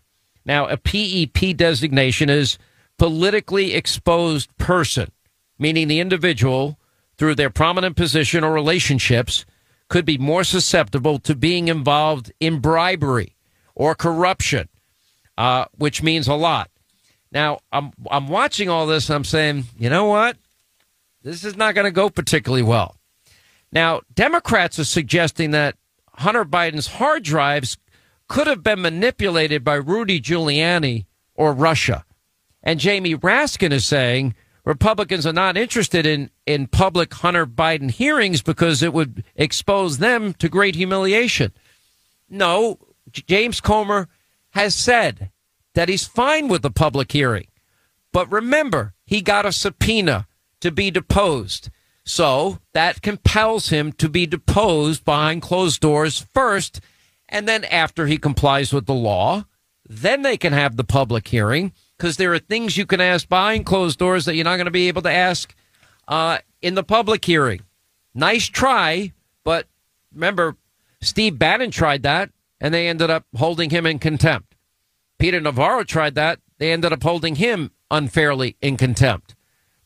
Now, 0.45 0.67
a 0.67 0.77
PEP 0.77 1.57
designation 1.57 2.29
is 2.29 2.57
politically 2.97 3.73
exposed 3.73 4.55
person, 4.57 5.11
meaning 5.59 5.89
the 5.89 5.99
individual, 5.99 6.79
through 7.17 7.35
their 7.35 7.49
prominent 7.49 7.97
position 7.97 8.43
or 8.43 8.53
relationships, 8.53 9.45
could 9.89 10.05
be 10.05 10.17
more 10.17 10.45
susceptible 10.45 11.19
to 11.19 11.35
being 11.35 11.67
involved 11.67 12.31
in 12.39 12.59
bribery 12.59 13.34
or 13.75 13.93
corruption, 13.93 14.69
uh, 15.37 15.65
which 15.77 16.01
means 16.01 16.27
a 16.27 16.33
lot. 16.33 16.71
Now, 17.31 17.59
I'm, 17.71 17.91
I'm 18.09 18.27
watching 18.27 18.69
all 18.69 18.87
this 18.87 19.09
and 19.09 19.15
I'm 19.17 19.25
saying, 19.25 19.65
you 19.77 19.89
know 19.89 20.05
what? 20.05 20.37
This 21.21 21.43
is 21.43 21.57
not 21.57 21.75
going 21.75 21.85
to 21.85 21.91
go 21.91 22.09
particularly 22.09 22.63
well. 22.63 22.95
Now, 23.71 24.01
Democrats 24.13 24.79
are 24.79 24.85
suggesting 24.85 25.51
that 25.51 25.75
Hunter 26.13 26.45
Biden's 26.45 26.87
hard 26.87 27.23
drives 27.23 27.77
could 28.27 28.47
have 28.47 28.63
been 28.63 28.81
manipulated 28.81 29.63
by 29.63 29.75
Rudy 29.75 30.21
Giuliani 30.21 31.05
or 31.35 31.53
Russia. 31.53 32.05
And 32.63 32.79
Jamie 32.79 33.15
Raskin 33.15 33.71
is 33.71 33.85
saying 33.85 34.33
Republicans 34.63 35.27
are 35.27 35.33
not 35.33 35.57
interested 35.57 36.05
in, 36.05 36.31
in 36.45 36.67
public 36.67 37.13
Hunter 37.13 37.45
Biden 37.45 37.91
hearings 37.91 38.41
because 38.41 38.81
it 38.81 38.93
would 38.93 39.23
expose 39.35 39.99
them 39.99 40.33
to 40.35 40.49
great 40.49 40.75
humiliation. 40.75 41.51
No, 42.29 42.79
James 43.27 43.61
Comer 43.61 44.07
has 44.51 44.75
said 44.75 45.31
that 45.73 45.89
he's 45.89 46.05
fine 46.05 46.47
with 46.47 46.61
the 46.61 46.71
public 46.71 47.11
hearing. 47.11 47.47
But 48.11 48.31
remember, 48.31 48.93
he 49.05 49.21
got 49.21 49.45
a 49.45 49.51
subpoena 49.51 50.27
to 50.61 50.71
be 50.71 50.89
deposed. 50.89 51.69
So 52.05 52.59
that 52.73 53.01
compels 53.01 53.69
him 53.69 53.91
to 53.93 54.07
be 54.07 54.25
deposed 54.25 55.03
behind 55.03 55.41
closed 55.41 55.81
doors 55.81 56.25
first. 56.33 56.79
And 57.27 57.47
then 57.47 57.65
after 57.65 58.07
he 58.07 58.17
complies 58.17 58.71
with 58.71 58.85
the 58.85 58.93
law, 58.93 59.45
then 59.87 60.21
they 60.21 60.37
can 60.37 60.53
have 60.53 60.77
the 60.77 60.83
public 60.83 61.27
hearing 61.27 61.73
because 61.97 62.17
there 62.17 62.33
are 62.33 62.39
things 62.39 62.77
you 62.77 62.85
can 62.85 63.01
ask 63.01 63.27
behind 63.27 63.65
closed 63.65 63.99
doors 63.99 64.25
that 64.25 64.35
you're 64.35 64.43
not 64.45 64.57
going 64.57 64.65
to 64.65 64.71
be 64.71 64.87
able 64.87 65.01
to 65.01 65.11
ask 65.11 65.53
uh, 66.07 66.37
in 66.61 66.75
the 66.75 66.83
public 66.83 67.25
hearing. 67.25 67.61
Nice 68.13 68.45
try, 68.45 69.11
but 69.43 69.67
remember, 70.13 70.55
Steve 71.01 71.37
Bannon 71.37 71.71
tried 71.71 72.03
that 72.03 72.31
and 72.65 72.73
they 72.73 72.87
ended 72.87 73.11
up 73.11 73.27
holding 73.35 73.69
him 73.69 73.85
in 73.85 73.99
contempt. 73.99 74.55
Peter 75.19 75.39
Navarro 75.39 75.83
tried 75.83 76.15
that. 76.15 76.39
They 76.57 76.71
ended 76.71 76.91
up 76.91 77.03
holding 77.03 77.35
him 77.35 77.69
unfairly 77.91 78.57
in 78.59 78.75
contempt. 78.75 79.35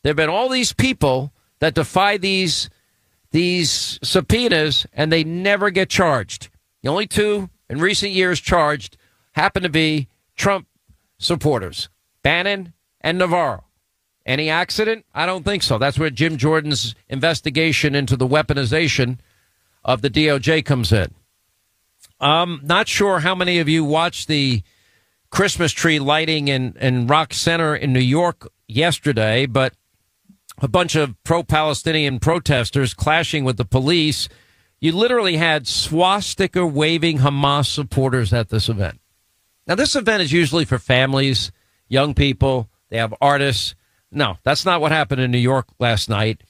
There 0.02 0.08
have 0.08 0.16
been 0.16 0.30
all 0.30 0.48
these 0.48 0.72
people 0.72 1.34
that 1.58 1.74
defy 1.74 2.16
these 2.16 2.70
these 3.32 3.98
subpoenas 4.02 4.86
and 4.94 5.12
they 5.12 5.24
never 5.24 5.68
get 5.68 5.90
charged. 5.90 6.48
The 6.82 6.88
only 6.88 7.06
two 7.06 7.50
in 7.68 7.80
recent 7.80 8.12
years 8.12 8.40
charged 8.40 8.96
happen 9.32 9.62
to 9.62 9.68
be 9.68 10.08
Trump 10.34 10.66
supporters, 11.18 11.90
Bannon 12.22 12.72
and 13.02 13.18
Navarro. 13.18 13.64
Any 14.24 14.48
accident? 14.48 15.04
I 15.12 15.26
don't 15.26 15.44
think 15.44 15.62
so. 15.62 15.76
That's 15.76 15.98
where 15.98 16.08
Jim 16.08 16.38
Jordan's 16.38 16.94
investigation 17.10 17.94
into 17.94 18.16
the 18.16 18.26
weaponization 18.26 19.18
of 19.84 20.00
the 20.00 20.08
DOJ 20.08 20.64
comes 20.64 20.92
in. 20.92 21.14
I'm 22.20 22.60
not 22.62 22.88
sure 22.88 23.20
how 23.20 23.34
many 23.34 23.58
of 23.58 23.68
you 23.68 23.84
watched 23.84 24.28
the 24.28 24.62
Christmas 25.30 25.72
tree 25.72 25.98
lighting 25.98 26.48
in, 26.48 26.76
in 26.80 27.06
Rock 27.06 27.32
Center 27.32 27.74
in 27.74 27.92
New 27.92 28.00
York 28.00 28.48
yesterday, 28.68 29.46
but 29.46 29.74
a 30.60 30.68
bunch 30.68 30.96
of 30.96 31.14
pro 31.24 31.42
Palestinian 31.42 32.18
protesters 32.18 32.94
clashing 32.94 33.44
with 33.44 33.56
the 33.56 33.64
police. 33.64 34.28
You 34.80 34.92
literally 34.92 35.36
had 35.36 35.66
swastika 35.66 36.66
waving 36.66 37.18
Hamas 37.18 37.66
supporters 37.66 38.32
at 38.32 38.48
this 38.48 38.68
event. 38.68 39.00
Now, 39.66 39.74
this 39.74 39.94
event 39.94 40.22
is 40.22 40.32
usually 40.32 40.64
for 40.64 40.78
families, 40.78 41.52
young 41.88 42.14
people, 42.14 42.68
they 42.88 42.98
have 42.98 43.14
artists. 43.20 43.74
no, 44.10 44.36
that's 44.42 44.66
not 44.66 44.80
what 44.80 44.90
happened 44.90 45.20
in 45.20 45.30
New 45.30 45.38
York 45.38 45.68
last 45.78 46.08
night. 46.08 46.42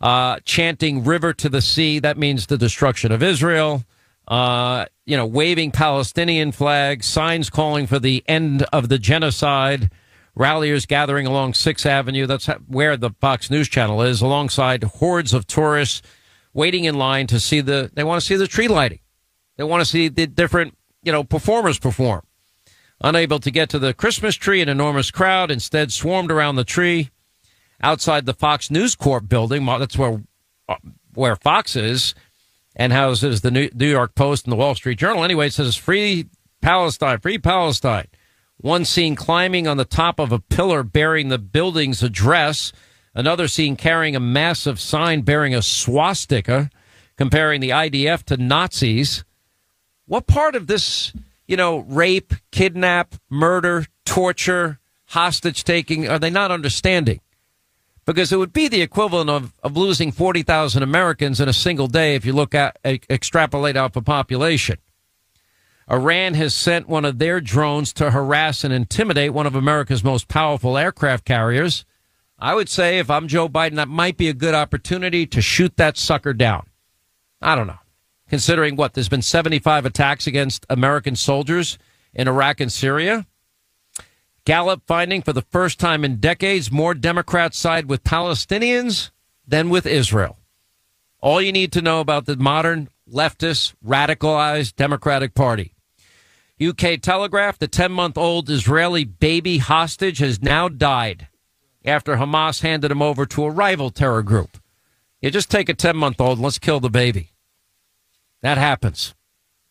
Uh, 0.00 0.40
chanting 0.44 1.04
"River 1.04 1.32
to 1.34 1.48
the 1.48 1.62
Sea," 1.62 2.00
that 2.00 2.18
means 2.18 2.46
the 2.46 2.58
destruction 2.58 3.12
of 3.12 3.22
Israel. 3.22 3.84
Uh, 4.26 4.86
you 5.04 5.16
know, 5.16 5.26
waving 5.26 5.70
Palestinian 5.70 6.50
flags, 6.52 7.06
signs 7.06 7.48
calling 7.48 7.86
for 7.86 7.98
the 7.98 8.24
end 8.26 8.62
of 8.72 8.88
the 8.88 8.98
genocide. 8.98 9.90
Ralliers 10.34 10.84
gathering 10.84 11.26
along 11.26 11.54
Sixth 11.54 11.86
Avenue. 11.86 12.26
That's 12.26 12.46
where 12.66 12.96
the 12.96 13.10
Fox 13.20 13.50
News 13.50 13.68
Channel 13.68 14.02
is, 14.02 14.20
alongside 14.20 14.82
hordes 14.84 15.32
of 15.32 15.46
tourists 15.46 16.02
waiting 16.52 16.84
in 16.84 16.96
line 16.96 17.26
to 17.28 17.38
see 17.38 17.60
the. 17.60 17.90
They 17.94 18.04
want 18.04 18.20
to 18.20 18.26
see 18.26 18.36
the 18.36 18.48
tree 18.48 18.68
lighting. 18.68 19.00
They 19.56 19.64
want 19.64 19.80
to 19.80 19.86
see 19.86 20.08
the 20.08 20.26
different, 20.26 20.76
you 21.02 21.12
know, 21.12 21.24
performers 21.24 21.78
perform. 21.78 22.22
Unable 23.00 23.38
to 23.38 23.50
get 23.50 23.68
to 23.70 23.78
the 23.78 23.94
Christmas 23.94 24.34
tree, 24.34 24.60
an 24.60 24.68
enormous 24.68 25.10
crowd 25.10 25.50
instead 25.50 25.92
swarmed 25.92 26.30
around 26.30 26.56
the 26.56 26.64
tree 26.64 27.10
outside 27.82 28.26
the 28.26 28.34
Fox 28.34 28.70
News 28.70 28.94
Corp 28.94 29.28
building. 29.28 29.64
That's 29.64 29.98
where 29.98 30.22
uh, 30.68 30.76
where 31.14 31.36
Fox 31.36 31.76
is 31.76 32.14
and 32.76 32.92
houses 32.92 33.40
the 33.40 33.50
New 33.50 33.88
York 33.88 34.14
Post 34.14 34.44
and 34.44 34.52
the 34.52 34.56
Wall 34.56 34.74
Street 34.74 34.98
Journal. 34.98 35.24
Anyway, 35.24 35.46
it 35.46 35.54
says 35.54 35.74
free 35.74 36.26
Palestine, 36.60 37.18
free 37.18 37.38
Palestine. 37.38 38.06
One 38.58 38.84
seen 38.84 39.16
climbing 39.16 39.66
on 39.66 39.78
the 39.78 39.84
top 39.84 40.18
of 40.20 40.30
a 40.30 40.38
pillar 40.38 40.82
bearing 40.82 41.28
the 41.28 41.38
building's 41.38 42.02
address. 42.02 42.72
Another 43.14 43.48
seen 43.48 43.76
carrying 43.76 44.14
a 44.14 44.20
massive 44.20 44.78
sign 44.78 45.22
bearing 45.22 45.54
a 45.54 45.62
swastika, 45.62 46.70
comparing 47.16 47.60
the 47.60 47.70
IDF 47.70 48.22
to 48.24 48.36
Nazis. 48.36 49.24
What 50.06 50.26
part 50.26 50.54
of 50.54 50.66
this, 50.66 51.14
you 51.46 51.56
know, 51.56 51.78
rape, 51.78 52.34
kidnap, 52.52 53.14
murder, 53.30 53.86
torture, 54.04 54.78
hostage 55.06 55.64
taking 55.64 56.08
are 56.08 56.18
they 56.18 56.30
not 56.30 56.50
understanding? 56.50 57.20
Because 58.06 58.32
it 58.32 58.38
would 58.38 58.52
be 58.52 58.68
the 58.68 58.82
equivalent 58.82 59.28
of, 59.28 59.52
of 59.62 59.76
losing 59.76 60.12
40,000 60.12 60.82
Americans 60.82 61.40
in 61.40 61.48
a 61.48 61.52
single 61.52 61.88
day 61.88 62.14
if 62.14 62.24
you 62.24 62.32
look 62.32 62.54
at, 62.54 62.78
extrapolate 62.84 63.76
out 63.76 63.92
the 63.92 64.02
population. 64.02 64.78
Iran 65.90 66.34
has 66.34 66.54
sent 66.54 66.88
one 66.88 67.04
of 67.04 67.18
their 67.18 67.40
drones 67.40 67.92
to 67.94 68.10
harass 68.10 68.64
and 68.64 68.72
intimidate 68.72 69.32
one 69.32 69.46
of 69.46 69.54
America's 69.54 70.02
most 70.02 70.28
powerful 70.28 70.78
aircraft 70.78 71.24
carriers. 71.24 71.84
I 72.38 72.54
would 72.54 72.68
say 72.68 72.98
if 72.98 73.10
I'm 73.10 73.28
Joe 73.28 73.48
Biden, 73.48 73.76
that 73.76 73.88
might 73.88 74.16
be 74.16 74.28
a 74.28 74.34
good 74.34 74.54
opportunity 74.54 75.26
to 75.26 75.40
shoot 75.40 75.76
that 75.76 75.96
sucker 75.96 76.32
down. 76.32 76.66
I 77.40 77.54
don't 77.54 77.66
know. 77.66 77.78
Considering 78.28 78.74
what, 78.76 78.94
there's 78.94 79.08
been 79.08 79.22
75 79.22 79.86
attacks 79.86 80.26
against 80.26 80.66
American 80.68 81.14
soldiers 81.14 81.78
in 82.12 82.26
Iraq 82.26 82.60
and 82.60 82.72
Syria. 82.72 83.26
Gallup 84.46 84.84
finding 84.86 85.22
for 85.22 85.32
the 85.32 85.42
first 85.42 85.80
time 85.80 86.04
in 86.04 86.16
decades 86.16 86.70
more 86.70 86.94
Democrats 86.94 87.58
side 87.58 87.88
with 87.88 88.04
Palestinians 88.04 89.10
than 89.44 89.68
with 89.68 89.86
Israel. 89.86 90.38
All 91.20 91.42
you 91.42 91.50
need 91.50 91.72
to 91.72 91.82
know 91.82 91.98
about 91.98 92.26
the 92.26 92.36
modern 92.36 92.88
leftist 93.12 93.74
radicalized 93.84 94.76
Democratic 94.76 95.34
Party. 95.34 95.74
UK 96.64 97.00
Telegraph, 97.02 97.58
the 97.58 97.66
10 97.66 97.90
month 97.90 98.16
old 98.16 98.48
Israeli 98.48 99.02
baby 99.02 99.58
hostage 99.58 100.18
has 100.18 100.40
now 100.40 100.68
died 100.68 101.26
after 101.84 102.14
Hamas 102.14 102.62
handed 102.62 102.92
him 102.92 103.02
over 103.02 103.26
to 103.26 103.44
a 103.44 103.50
rival 103.50 103.90
terror 103.90 104.22
group. 104.22 104.58
You 105.20 105.32
just 105.32 105.50
take 105.50 105.68
a 105.68 105.74
10 105.74 105.96
month 105.96 106.20
old 106.20 106.38
and 106.38 106.44
let's 106.44 106.60
kill 106.60 106.78
the 106.78 106.88
baby. 106.88 107.32
That 108.42 108.58
happens. 108.58 109.12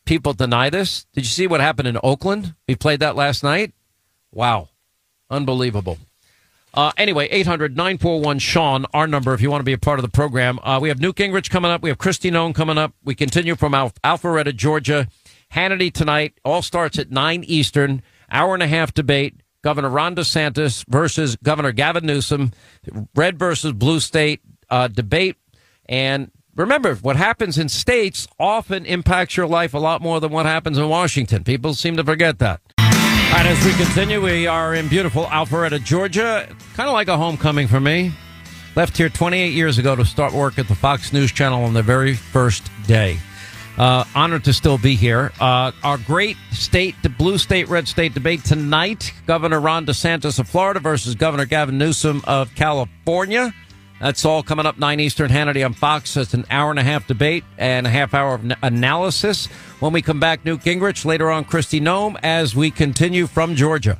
People 0.05 0.33
deny 0.33 0.69
this. 0.69 1.05
Did 1.13 1.21
you 1.21 1.29
see 1.29 1.47
what 1.47 1.61
happened 1.61 1.87
in 1.87 1.97
Oakland? 2.03 2.55
We 2.67 2.75
played 2.75 2.99
that 2.99 3.15
last 3.15 3.41
night. 3.41 3.71
Wow. 4.35 4.69
Unbelievable. 5.31 5.97
Uh, 6.73 6.91
anyway, 6.97 7.27
800 7.31 7.75
941 7.77 8.37
Sean, 8.39 8.85
our 8.93 9.07
number 9.07 9.33
if 9.33 9.41
you 9.41 9.49
want 9.49 9.61
to 9.61 9.65
be 9.65 9.73
a 9.73 9.77
part 9.77 9.97
of 9.97 10.03
the 10.03 10.11
program. 10.11 10.59
Uh, 10.61 10.77
we 10.81 10.89
have 10.89 10.99
Newt 10.99 11.15
Gingrich 11.15 11.49
coming 11.49 11.71
up. 11.71 11.81
We 11.81 11.89
have 11.89 11.97
Kristi 11.97 12.29
Noem 12.29 12.53
coming 12.53 12.77
up. 12.77 12.93
We 13.03 13.15
continue 13.15 13.55
from 13.55 13.73
Al- 13.73 13.93
Alpharetta, 14.03 14.53
Georgia. 14.53 15.07
Hannity 15.53 15.91
tonight. 15.91 16.37
All 16.43 16.61
starts 16.61 16.99
at 16.99 17.09
9 17.09 17.45
Eastern. 17.47 18.03
Hour 18.29 18.53
and 18.53 18.61
a 18.61 18.67
half 18.67 18.93
debate. 18.93 19.39
Governor 19.63 19.89
Ron 19.89 20.15
DeSantis 20.15 20.85
versus 20.89 21.37
Governor 21.37 21.71
Gavin 21.71 22.05
Newsom. 22.05 22.51
Red 23.15 23.39
versus 23.39 23.71
blue 23.71 24.01
state 24.01 24.41
uh, 24.69 24.89
debate. 24.89 25.37
And 25.87 26.29
remember, 26.55 26.95
what 26.95 27.15
happens 27.15 27.57
in 27.57 27.69
states 27.69 28.27
often 28.37 28.85
impacts 28.85 29.37
your 29.37 29.47
life 29.47 29.73
a 29.73 29.79
lot 29.79 30.01
more 30.01 30.19
than 30.19 30.31
what 30.31 30.45
happens 30.45 30.77
in 30.77 30.89
Washington. 30.89 31.45
People 31.45 31.73
seem 31.73 31.95
to 31.95 32.03
forget 32.03 32.39
that. 32.39 32.59
Right, 33.35 33.47
as 33.47 33.65
we 33.65 33.73
continue, 33.73 34.21
we 34.21 34.47
are 34.47 34.75
in 34.75 34.87
beautiful 34.87 35.25
Alpharetta, 35.25 35.83
Georgia. 35.83 36.47
Kind 36.75 36.87
of 36.87 36.93
like 36.93 37.09
a 37.09 37.17
homecoming 37.17 37.67
for 37.67 37.81
me. 37.81 38.13
Left 38.77 38.95
here 38.95 39.09
28 39.09 39.51
years 39.51 39.77
ago 39.77 39.93
to 39.93 40.05
start 40.05 40.31
work 40.31 40.57
at 40.57 40.69
the 40.69 40.73
Fox 40.73 41.11
News 41.11 41.33
Channel 41.33 41.65
on 41.65 41.73
the 41.73 41.83
very 41.83 42.13
first 42.13 42.71
day. 42.87 43.17
Uh, 43.77 44.05
honored 44.15 44.45
to 44.45 44.53
still 44.53 44.77
be 44.77 44.95
here. 44.95 45.33
Uh, 45.37 45.73
our 45.83 45.97
great 45.97 46.37
state, 46.53 46.95
the 47.03 47.09
blue 47.09 47.37
state, 47.37 47.67
red 47.67 47.89
state 47.89 48.13
debate 48.13 48.45
tonight. 48.45 49.11
Governor 49.27 49.59
Ron 49.59 49.85
DeSantis 49.85 50.39
of 50.39 50.47
Florida 50.47 50.79
versus 50.79 51.13
Governor 51.13 51.45
Gavin 51.45 51.77
Newsom 51.77 52.21
of 52.25 52.55
California. 52.55 53.53
That's 53.99 54.25
all 54.25 54.43
coming 54.43 54.65
up 54.65 54.77
9 54.77 54.99
Eastern 54.99 55.31
Hannity 55.31 55.65
on 55.65 55.73
Fox. 55.73 56.17
It's 56.17 56.33
an 56.33 56.45
hour 56.49 56.69
and 56.69 56.79
a 56.79 56.83
half 56.83 57.07
debate 57.07 57.45
and 57.57 57.87
a 57.87 57.89
half 57.89 58.13
hour 58.13 58.35
of 58.35 58.51
analysis. 58.61 59.45
When 59.79 59.93
we 59.93 60.01
come 60.01 60.19
back, 60.19 60.43
Newt 60.43 60.61
Gingrich, 60.61 61.05
later 61.05 61.31
on 61.31 61.45
Kristi 61.45 61.79
Noem, 61.79 62.19
as 62.21 62.55
we 62.55 62.71
continue 62.71 63.25
from 63.25 63.55
Georgia. 63.55 63.99